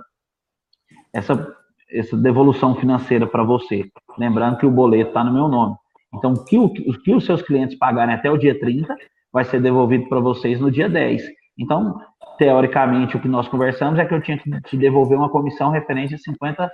[1.14, 1.56] essa,
[1.90, 3.90] essa devolução financeira para você?
[4.18, 5.74] Lembrando que o boleto está no meu nome.
[6.14, 8.94] Então, o que, o que os seus clientes pagarem até o dia 30
[9.32, 11.22] vai ser devolvido para vocês no dia 10.
[11.58, 11.98] Então,
[12.38, 16.14] teoricamente, o que nós conversamos é que eu tinha que te devolver uma comissão referente
[16.14, 16.70] a 50,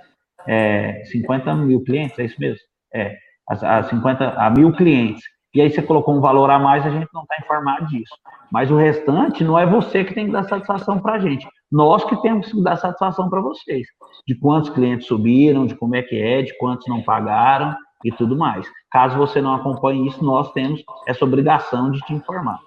[0.47, 2.59] é, 50 mil clientes, é isso mesmo?
[2.93, 3.17] É,
[3.49, 5.23] a, a, 50, a mil clientes.
[5.53, 8.13] E aí você colocou um valor a mais, a gente não está informado disso.
[8.51, 11.47] Mas o restante não é você que tem que dar satisfação para a gente.
[11.71, 13.87] Nós que temos que dar satisfação para vocês.
[14.27, 18.37] De quantos clientes subiram, de como é que é, de quantos não pagaram e tudo
[18.37, 18.67] mais.
[18.91, 22.59] Caso você não acompanhe isso, nós temos essa obrigação de te informar.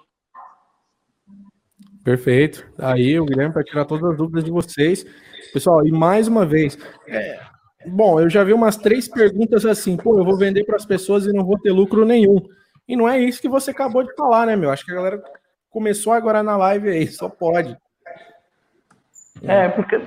[2.09, 2.65] Perfeito.
[2.79, 5.05] Aí o Guilherme para tirar todas as dúvidas de vocês.
[5.53, 6.75] Pessoal, e mais uma vez,
[7.07, 7.39] é,
[7.85, 11.27] bom, eu já vi umas três perguntas assim, pô, eu vou vender para as pessoas
[11.27, 12.41] e não vou ter lucro nenhum.
[12.87, 14.71] E não é isso que você acabou de falar, né, meu?
[14.71, 15.21] Acho que a galera
[15.69, 17.77] começou agora na live aí, só pode.
[19.43, 19.99] É, porque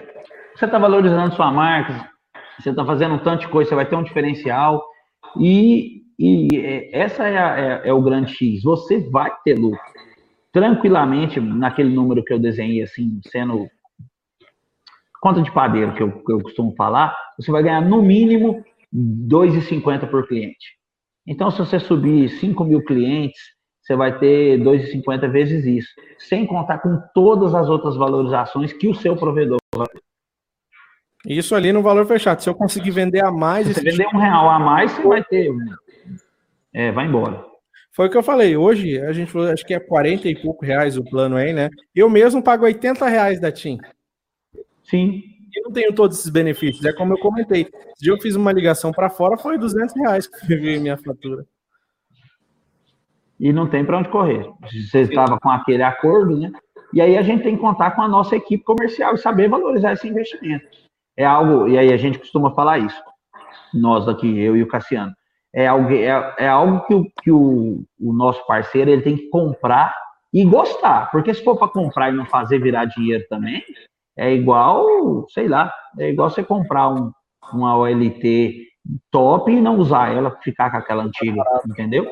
[0.56, 2.10] você está valorizando sua marca,
[2.58, 4.84] você está fazendo um tanto de coisa, você vai ter um diferencial.
[5.38, 8.64] E, e é, essa é, a, é, é o grande X.
[8.64, 9.80] Você vai ter lucro
[10.52, 13.66] tranquilamente, naquele número que eu desenhei, assim, sendo
[15.20, 20.10] conta de padeiro que eu, que eu costumo falar, você vai ganhar no mínimo 2,50
[20.10, 20.76] por cliente.
[21.26, 23.40] Então, se você subir 5 mil clientes,
[23.80, 25.88] você vai ter 2,50 vezes isso,
[26.18, 30.02] sem contar com todas as outras valorizações que o seu provedor vai ter.
[31.24, 32.42] Isso ali no valor fechado.
[32.42, 33.68] Se eu conseguir vender a mais.
[33.68, 35.52] Se você vender um real a mais, você vai ter.
[36.74, 37.51] É, vai embora.
[37.94, 38.56] Foi o que eu falei.
[38.56, 41.68] Hoje, a gente falou, acho que é 40 e pouco reais o plano aí, né?
[41.94, 43.78] Eu mesmo pago 80 reais da TIM.
[44.82, 45.22] Sim.
[45.54, 46.84] E não tenho todos esses benefícios.
[46.86, 47.68] É como eu comentei.
[47.96, 51.44] Se eu fiz uma ligação para fora, foi 200 reais que veio minha fatura.
[53.38, 54.48] E não tem para onde correr.
[54.70, 56.50] Você estava com aquele acordo, né?
[56.94, 59.92] E aí a gente tem que contar com a nossa equipe comercial e saber valorizar
[59.92, 60.64] esse investimento.
[61.16, 63.02] É algo, e aí a gente costuma falar isso.
[63.74, 65.12] nós aqui, eu e o Cassiano.
[65.54, 69.28] É algo, é, é algo que, o, que o, o nosso parceiro ele tem que
[69.28, 69.94] comprar
[70.32, 71.10] e gostar.
[71.10, 73.62] Porque se for para comprar e não fazer virar dinheiro também,
[74.16, 77.12] é igual, sei lá, é igual você comprar um,
[77.52, 78.66] uma OLT
[79.10, 82.10] top e não usar ela, ficar com aquela antiga, entendeu?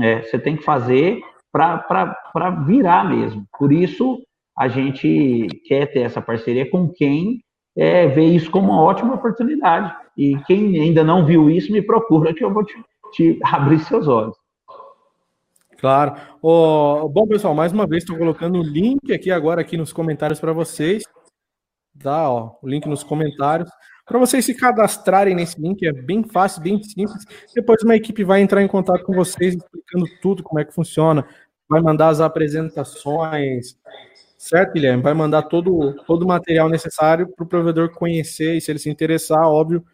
[0.00, 1.20] É, você tem que fazer
[1.52, 3.44] para virar mesmo.
[3.58, 4.20] Por isso,
[4.56, 7.40] a gente quer ter essa parceria com quem
[7.76, 9.94] é, vê isso como uma ótima oportunidade.
[10.16, 12.74] E quem ainda não viu isso, me procura que eu vou te,
[13.12, 14.36] te abrir seus olhos.
[15.78, 16.14] Claro.
[16.42, 20.38] Oh, bom, pessoal, mais uma vez estou colocando o link aqui agora aqui nos comentários
[20.38, 21.02] para vocês.
[21.98, 23.70] Tá, ó, o link nos comentários.
[24.06, 27.24] Para vocês se cadastrarem nesse link, é bem fácil, bem simples.
[27.54, 31.24] Depois uma equipe vai entrar em contato com vocês, explicando tudo, como é que funciona.
[31.68, 33.78] Vai mandar as apresentações,
[34.40, 35.02] certo, Guilherme?
[35.02, 38.90] Vai mandar todo, todo o material necessário para o provedor conhecer e, se ele se
[38.90, 39.84] interessar, óbvio,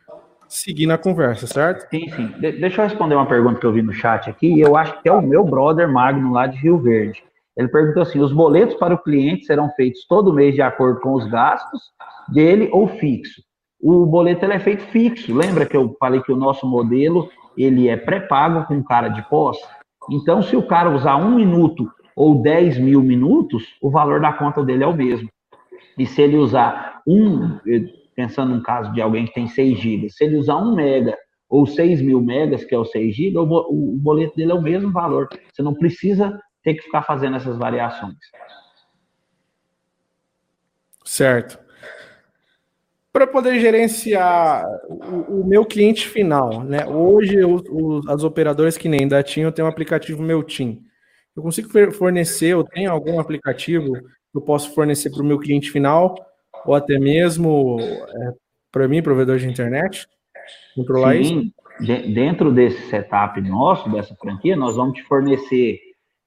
[0.49, 1.89] seguir na conversa, certo?
[1.91, 2.27] Sim, sim.
[2.39, 5.09] De deixa eu responder uma pergunta que eu vi no chat aqui, eu acho que
[5.09, 7.23] é o meu brother Magno lá de Rio Verde.
[7.57, 11.15] Ele perguntou assim: os boletos para o cliente serão feitos todo mês de acordo com
[11.15, 11.81] os gastos
[12.29, 13.43] dele ou fixo?
[13.81, 15.35] O boleto ele é feito fixo.
[15.35, 19.57] Lembra que eu falei que o nosso modelo ele é pré-pago com cara de pós?
[20.11, 24.65] Então, se o cara usar um minuto ou 10 mil minutos, o valor da conta
[24.65, 25.29] dele é o mesmo.
[25.99, 27.59] E se ele usar um,
[28.15, 31.17] pensando num caso de alguém que tem 6 GB, se ele usar 1 mega
[31.49, 34.91] ou 6 mil megas, que é o 6 GB, o boleto dele é o mesmo
[34.91, 35.29] valor.
[35.53, 38.17] Você não precisa ter que ficar fazendo essas variações.
[41.05, 41.59] Certo.
[43.13, 46.85] Para poder gerenciar o, o, meu cliente final, né?
[46.85, 47.39] Hoje,
[48.09, 50.86] as operadoras que nem da TIM, eu tenho um aplicativo Meu Team.
[51.37, 55.71] Eu consigo fornecer, eu tenho algum aplicativo que eu posso fornecer para o meu cliente
[55.71, 56.15] final
[56.65, 58.33] ou até mesmo é,
[58.73, 60.07] para mim, provedor de internet?
[60.75, 62.13] Controlar Sim, isso?
[62.13, 65.79] dentro desse setup nosso, dessa franquia, nós vamos te fornecer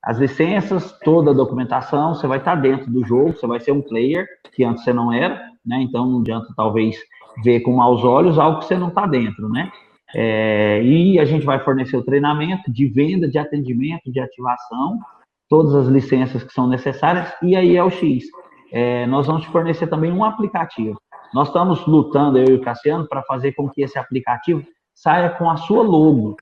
[0.02, 3.82] as licenças, toda a documentação, você vai estar dentro do jogo, você vai ser um
[3.82, 5.82] player, que antes você não era, né?
[5.82, 6.98] Então não adianta talvez
[7.44, 9.72] ver com maus olhos algo que você não está dentro, né?
[10.16, 15.00] É, e a gente vai fornecer o treinamento de venda, de atendimento, de ativação,
[15.48, 18.26] todas as licenças que são necessárias, e aí é o X
[18.72, 21.00] é, nós vamos te fornecer também um aplicativo.
[21.34, 25.50] Nós estamos lutando, eu e o Cassiano, para fazer com que esse aplicativo saia com
[25.50, 26.36] a sua logo,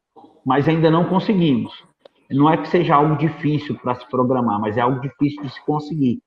[0.45, 1.85] mas ainda não conseguimos.
[2.29, 5.65] Não é que seja algo difícil para se programar, mas é algo difícil de se
[5.65, 6.21] conseguir.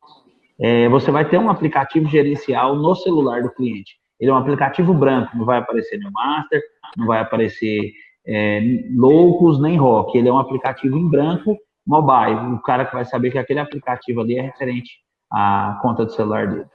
[0.59, 4.00] É, você vai ter um aplicativo gerencial no celular do cliente.
[4.21, 6.61] Ele é um aplicativo branco, não vai aparecer no Master,
[6.97, 7.93] não vai aparecer
[8.27, 8.61] é,
[8.95, 10.17] Loucos nem Rock.
[10.17, 11.57] Ele é um aplicativo em branco,
[11.87, 12.55] mobile.
[12.55, 14.99] O cara que vai saber que aquele aplicativo ali é referente
[15.33, 16.67] a conta do celular dele.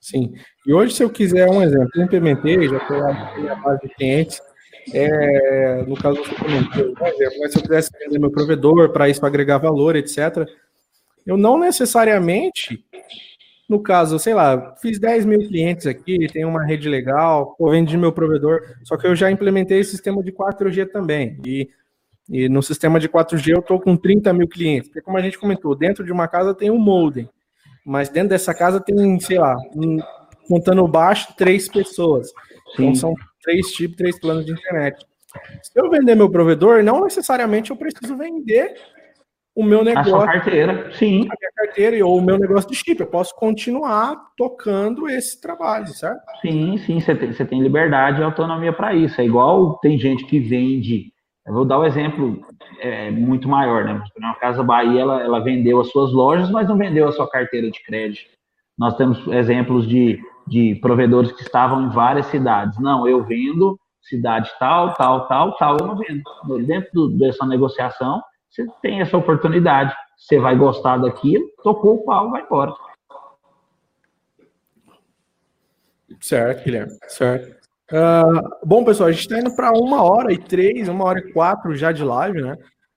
[0.00, 0.34] Sim.
[0.66, 4.40] E hoje, se eu quiser um exemplo, eu implementei, já estou a base de clientes.
[4.94, 9.08] É, no caso, você comentou, um exemplo, mas se eu quisesse vender meu provedor para
[9.08, 10.46] isso, para agregar valor, etc.,
[11.26, 12.82] eu não necessariamente,
[13.68, 17.96] no caso, sei lá, fiz 10 mil clientes aqui, tem uma rede legal, ou vendi
[17.96, 21.38] meu provedor, só que eu já implementei sistema de 4G também.
[21.44, 21.68] E
[22.28, 24.88] e no sistema de 4G eu estou com 30 mil clientes.
[24.88, 27.28] Porque, como a gente comentou, dentro de uma casa tem um modem.
[27.84, 29.98] Mas dentro dessa casa tem, sei lá, um,
[30.46, 32.30] contando baixo, três pessoas.
[32.74, 35.06] Então são três tipos, três planos de internet.
[35.62, 38.74] Se eu vender meu provedor, não necessariamente eu preciso vender
[39.58, 40.14] o meu negócio.
[40.14, 41.22] A sua carteira, sim.
[41.22, 43.00] A minha carteira ou o meu negócio de chip.
[43.00, 46.22] Eu posso continuar tocando esse trabalho, certo?
[46.40, 47.00] Sim, sim.
[47.00, 49.20] Você tem, você tem liberdade e autonomia para isso.
[49.20, 51.12] É igual tem gente que vende
[51.44, 52.42] eu vou dar um exemplo
[52.78, 54.02] é, muito maior, né?
[54.22, 57.70] A Casa Bahia, ela, ela vendeu as suas lojas, mas não vendeu a sua carteira
[57.70, 58.28] de crédito.
[58.78, 62.78] Nós temos exemplos de, de provedores que estavam em várias cidades.
[62.78, 66.22] Não, eu vendo cidade tal, tal, tal, tal, eu não vendo.
[66.66, 68.22] Dentro do, dessa negociação,
[68.58, 69.94] você tem essa oportunidade.
[70.16, 72.74] Você vai gostar daquilo, tocou o pau, vai embora.
[76.20, 77.56] Certo, Guilherme, certo.
[77.90, 81.32] Uh, bom, pessoal, a gente está indo para uma hora e três, uma hora e
[81.32, 82.56] quatro já de live, né?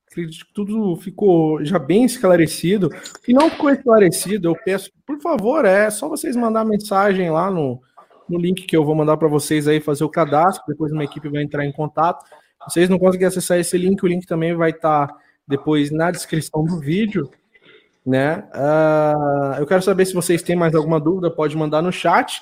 [0.10, 2.90] Acredito que tudo ficou já bem esclarecido.
[3.28, 7.80] E não ficou esclarecido, eu peço, por favor, é só vocês mandar mensagem lá no,
[8.28, 10.66] no link que eu vou mandar para vocês aí fazer o cadastro.
[10.68, 12.26] Depois uma equipe vai entrar em contato.
[12.68, 15.18] Se vocês não conseguirem acessar esse link, o link também vai estar tá
[15.52, 17.30] depois na descrição do vídeo,
[18.06, 18.44] né?
[18.56, 22.42] Uh, eu quero saber se vocês têm mais alguma dúvida, pode mandar no chat.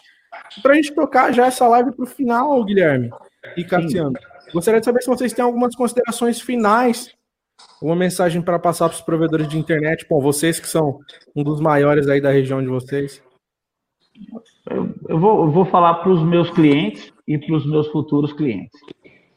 [0.62, 3.10] Para a gente tocar já essa live para o final, Guilherme
[3.58, 4.14] e Cassiano,
[4.54, 7.14] gostaria de saber se vocês têm algumas considerações finais,
[7.82, 11.00] uma mensagem para passar para os provedores de internet, bom, vocês que são
[11.36, 13.22] um dos maiores aí da região de vocês.
[14.70, 18.34] Eu, eu vou, eu vou falar para os meus clientes e para os meus futuros
[18.34, 18.80] clientes.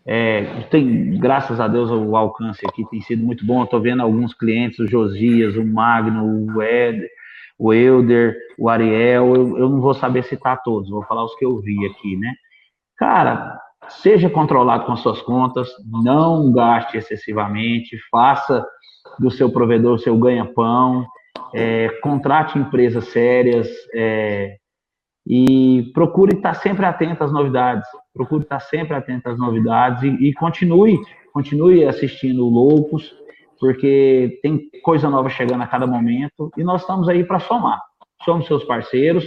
[0.04, 3.62] É, tem, graças a Deus, o alcance aqui tem sido muito bom.
[3.62, 7.06] Estou vendo alguns clientes, o Josias, o Magno, o Ed,
[7.58, 9.34] o Elder, o Ariel.
[9.34, 12.32] Eu, eu não vou saber citar todos, vou falar os que eu vi aqui, né?
[12.96, 18.64] Cara, seja controlado com as suas contas, não gaste excessivamente, faça
[19.18, 21.06] do seu provedor seu ganha-pão,
[21.54, 24.56] é, contrate empresas sérias é,
[25.26, 30.34] e procure estar sempre atento às novidades, procure estar sempre atento às novidades e, e
[30.34, 30.98] continue,
[31.32, 33.14] continue assistindo Loucos,
[33.58, 37.80] porque tem coisa nova chegando a cada momento e nós estamos aí para somar.
[38.24, 39.24] Somos seus parceiros.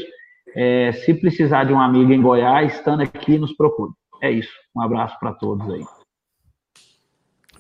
[0.54, 3.92] É, se precisar de um amigo em Goiás, estando aqui, nos procure.
[4.22, 4.54] É isso.
[4.76, 5.86] Um abraço para todos aí.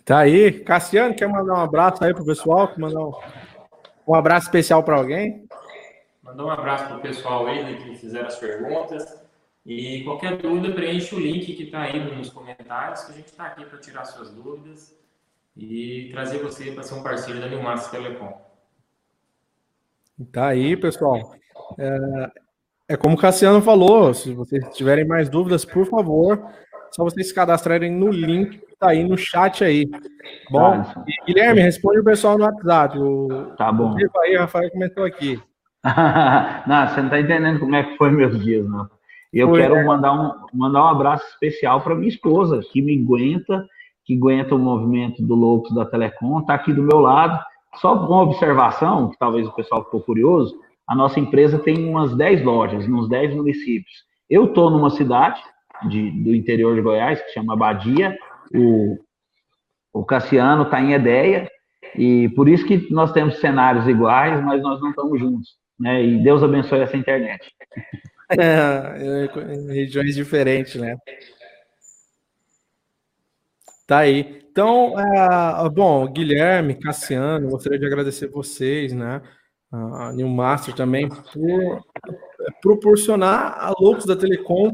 [0.05, 0.51] Tá aí.
[0.51, 2.71] Cassiano, quer mandar um abraço aí pro pessoal?
[2.77, 3.11] Mandar um,
[4.07, 5.45] um abraço especial para alguém?
[6.36, 9.25] Mandar um abraço pro pessoal aí que fizeram as perguntas.
[9.65, 13.45] E qualquer dúvida, preenche o link que está aí nos comentários, que a gente está
[13.45, 14.93] aqui para tirar suas dúvidas
[15.55, 18.38] e trazer você para ser um parceiro da Nilmassa Telecom.
[20.29, 21.33] Tá aí, pessoal.
[21.79, 22.31] É,
[22.89, 26.51] é como o Cassiano falou, se vocês tiverem mais dúvidas, por favor,
[26.91, 29.89] só vocês se cadastrarem no link que tá aí no chat aí.
[30.51, 32.99] Bom, tá, Guilherme, responde o pessoal no WhatsApp.
[32.99, 33.95] O, tá bom.
[33.95, 35.41] O aí, Rafael comentou aqui.
[36.65, 38.89] não, você não tá entendendo como é que foi meus dias, não.
[39.31, 39.83] Eu foi, quero é.
[39.83, 43.67] mandar, um, mandar um abraço especial para minha esposa, que me aguenta,
[44.03, 47.39] que aguenta o movimento do Loucos da Telecom, tá aqui do meu lado.
[47.75, 50.55] Só uma observação, que talvez o pessoal ficou curioso,
[50.88, 54.05] a nossa empresa tem umas 10 lojas, nos 10 municípios.
[54.29, 55.39] Eu estou numa cidade
[55.88, 58.17] de, do interior de Goiás, que chama Badia,
[58.55, 58.97] o,
[59.93, 61.49] o Cassiano está em Edéia,
[61.95, 65.64] e por isso que nós temos cenários iguais, mas nós não estamos juntos.
[65.80, 66.03] Né?
[66.03, 67.53] E Deus abençoe essa internet.
[68.28, 69.30] É,
[69.71, 70.97] regiões diferentes, né?
[73.86, 74.43] Tá aí.
[74.49, 79.21] Então, é, bom, Guilherme, Cassiano, gostaria de agradecer vocês, né?
[79.71, 81.84] a New Master também, por
[82.61, 84.71] proporcionar a Loucos da Telecom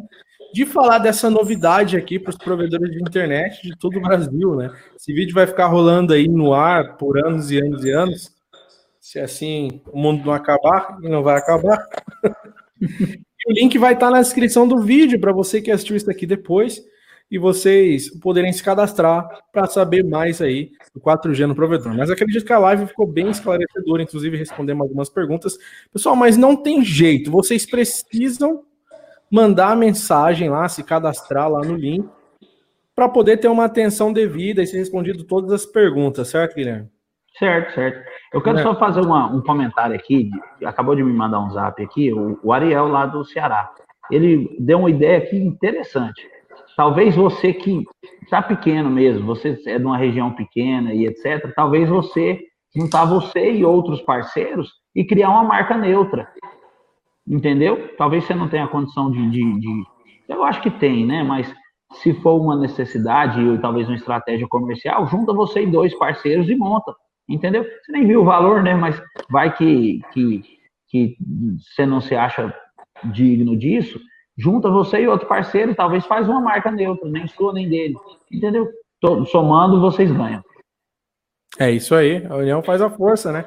[0.53, 4.69] de falar dessa novidade aqui para os provedores de internet de todo o Brasil, né?
[4.95, 8.35] Esse vídeo vai ficar rolando aí no ar por anos e anos e anos,
[9.01, 11.87] se assim o mundo não acabar, e não vai acabar.
[13.47, 16.79] o link vai estar na descrição do vídeo para você que assistiu isso aqui depois
[17.29, 21.95] e vocês poderem se cadastrar para saber mais aí do 4G no provedor.
[21.95, 25.57] Mas acredito que a live ficou bem esclarecedora, inclusive respondemos algumas perguntas.
[25.91, 28.63] Pessoal, mas não tem jeito, vocês precisam
[29.31, 32.07] mandar mensagem lá, se cadastrar lá no link,
[32.93, 36.89] para poder ter uma atenção devida e ser respondido todas as perguntas, certo, Guilherme?
[37.41, 38.07] Certo, certo.
[38.31, 38.61] Eu quero é.
[38.61, 40.29] só fazer uma, um comentário aqui,
[40.63, 43.73] acabou de me mandar um zap aqui, o, o Ariel lá do Ceará.
[44.11, 46.21] Ele deu uma ideia aqui interessante.
[46.77, 47.83] Talvez você que
[48.21, 52.39] está pequeno mesmo, você é de uma região pequena e etc., talvez você
[52.75, 56.27] juntar você e outros parceiros e criar uma marca neutra.
[57.27, 57.89] Entendeu?
[57.97, 59.83] Talvez você não tenha condição de, de, de,
[60.29, 61.23] Eu acho que tem, né?
[61.23, 61.51] Mas
[61.93, 66.55] se for uma necessidade ou talvez uma estratégia comercial, junta você e dois parceiros e
[66.55, 66.93] monta.
[67.33, 67.63] Entendeu?
[67.63, 68.73] Você nem viu o valor, né?
[68.73, 70.43] Mas vai que, que,
[70.87, 71.17] que
[71.57, 72.53] você não se acha
[73.05, 73.99] digno disso,
[74.37, 77.95] junta você e outro parceiro, talvez faz uma marca neutra, nem sua nem dele.
[78.31, 78.69] Entendeu?
[79.27, 80.43] Somando, vocês ganham.
[81.59, 83.45] É isso aí, a união faz a força, né?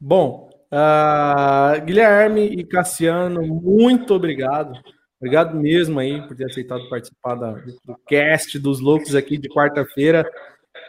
[0.00, 4.72] Bom, uh, Guilherme e Cassiano, muito obrigado.
[5.22, 10.28] Obrigado mesmo aí por ter aceitado participar da, do cast dos loucos aqui de quarta-feira.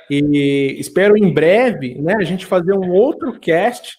[0.09, 3.97] E espero em breve, né, a gente fazer um outro cast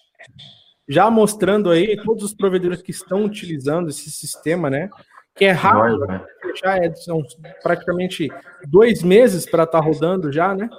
[0.87, 4.89] já mostrando aí todos os provedores que estão utilizando esse sistema, né?
[5.35, 6.23] Que é rápido, né?
[6.63, 7.21] já é, são
[7.61, 8.29] praticamente
[8.67, 10.69] dois meses para estar tá rodando já, né?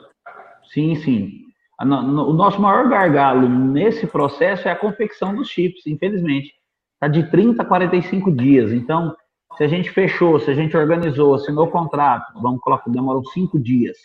[0.72, 1.30] Sim, sim.
[1.78, 6.54] O nosso maior gargalo nesse processo é a confecção dos chips, infelizmente.
[6.94, 8.72] Está de 30 a 45 dias.
[8.72, 9.14] Então,
[9.58, 13.58] se a gente fechou, se a gente organizou, assinou o contrato, vamos colocar, demorou cinco
[13.58, 13.98] dias.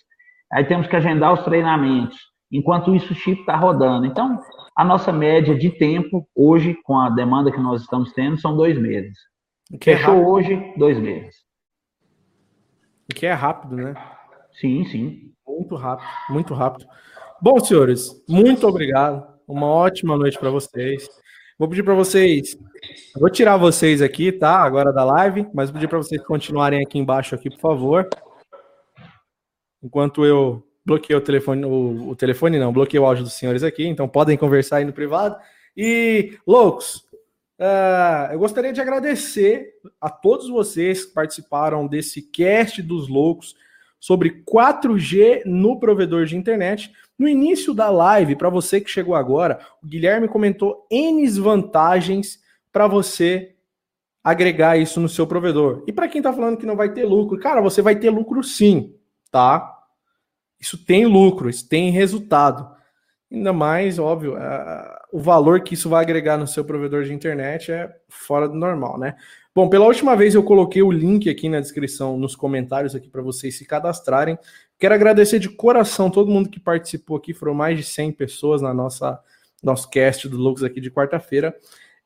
[0.51, 2.17] Aí temos que agendar os treinamentos.
[2.51, 4.05] Enquanto isso, o chip está rodando.
[4.05, 4.37] Então,
[4.75, 8.77] a nossa média de tempo, hoje, com a demanda que nós estamos tendo, são dois
[8.77, 9.17] meses.
[9.79, 11.35] Que é Fechou é hoje, dois meses.
[13.13, 13.93] Que é rápido, né?
[14.59, 15.31] Sim, sim.
[15.47, 16.85] Muito rápido, muito rápido.
[17.41, 19.25] Bom, senhores, muito obrigado.
[19.47, 21.07] Uma ótima noite para vocês.
[21.57, 22.57] Vou pedir para vocês,
[23.15, 24.63] vou tirar vocês aqui, tá?
[24.63, 28.09] Agora da live, mas vou pedir para vocês continuarem aqui embaixo aqui, por favor.
[29.83, 33.85] Enquanto eu bloqueei o telefone, o, o, telefone não, bloqueei o áudio dos senhores aqui,
[33.85, 35.37] então podem conversar aí no privado.
[35.75, 37.05] E, loucos,
[37.61, 43.55] Uh, eu gostaria de agradecer a todos vocês que participaram desse cast dos loucos
[43.99, 46.91] sobre 4G no provedor de internet.
[47.19, 52.39] No início da live, para você que chegou agora, o Guilherme comentou N vantagens
[52.71, 53.53] para você
[54.23, 55.83] agregar isso no seu provedor.
[55.85, 58.43] E para quem está falando que não vai ter lucro, cara, você vai ter lucro
[58.43, 58.95] sim,
[59.31, 59.79] tá?
[60.59, 62.69] Isso tem lucro, isso tem resultado.
[63.31, 64.35] Ainda mais, óbvio,
[65.11, 68.99] o valor que isso vai agregar no seu provedor de internet é fora do normal,
[68.99, 69.15] né?
[69.55, 73.21] Bom, pela última vez eu coloquei o link aqui na descrição, nos comentários aqui para
[73.21, 74.37] vocês se cadastrarem.
[74.77, 78.73] Quero agradecer de coração todo mundo que participou aqui, foram mais de 100 pessoas na
[78.73, 79.19] nossa
[79.61, 81.55] nosso cast do Loucos aqui de quarta-feira.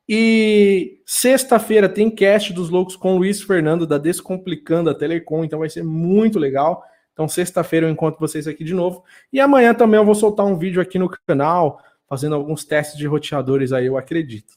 [0.08, 5.58] E sexta-feira tem cast dos Loucos com o Luiz Fernando da Descomplicando a Telecom, então
[5.58, 6.84] vai ser muito legal.
[7.16, 9.02] Então, sexta-feira eu encontro vocês aqui de novo.
[9.32, 13.06] E amanhã também eu vou soltar um vídeo aqui no canal, fazendo alguns testes de
[13.06, 14.52] roteadores aí, eu acredito.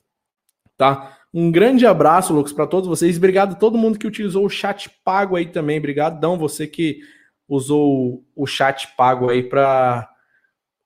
[0.77, 1.19] Tá?
[1.34, 3.15] Um grande abraço, Lucas, para todos vocês.
[3.15, 5.80] Obrigado a todo mundo que utilizou o chat pago aí também.
[5.80, 6.99] Obrigadão você que
[7.48, 10.10] usou o chat pago aí para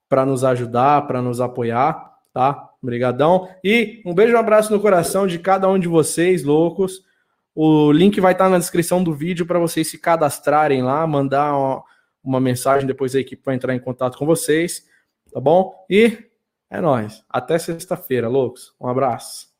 [0.07, 2.69] para nos ajudar, para nos apoiar, tá?
[2.83, 3.49] Obrigadão.
[3.63, 7.03] E um beijo, um abraço no coração de cada um de vocês, loucos.
[7.55, 11.83] O link vai estar na descrição do vídeo para vocês se cadastrarem lá, mandar uma,
[12.23, 14.83] uma mensagem depois a equipe vai entrar em contato com vocês,
[15.31, 15.85] tá bom?
[15.89, 16.17] E
[16.69, 17.23] é nóis.
[17.29, 18.73] Até sexta-feira, loucos.
[18.81, 19.52] Um abraço.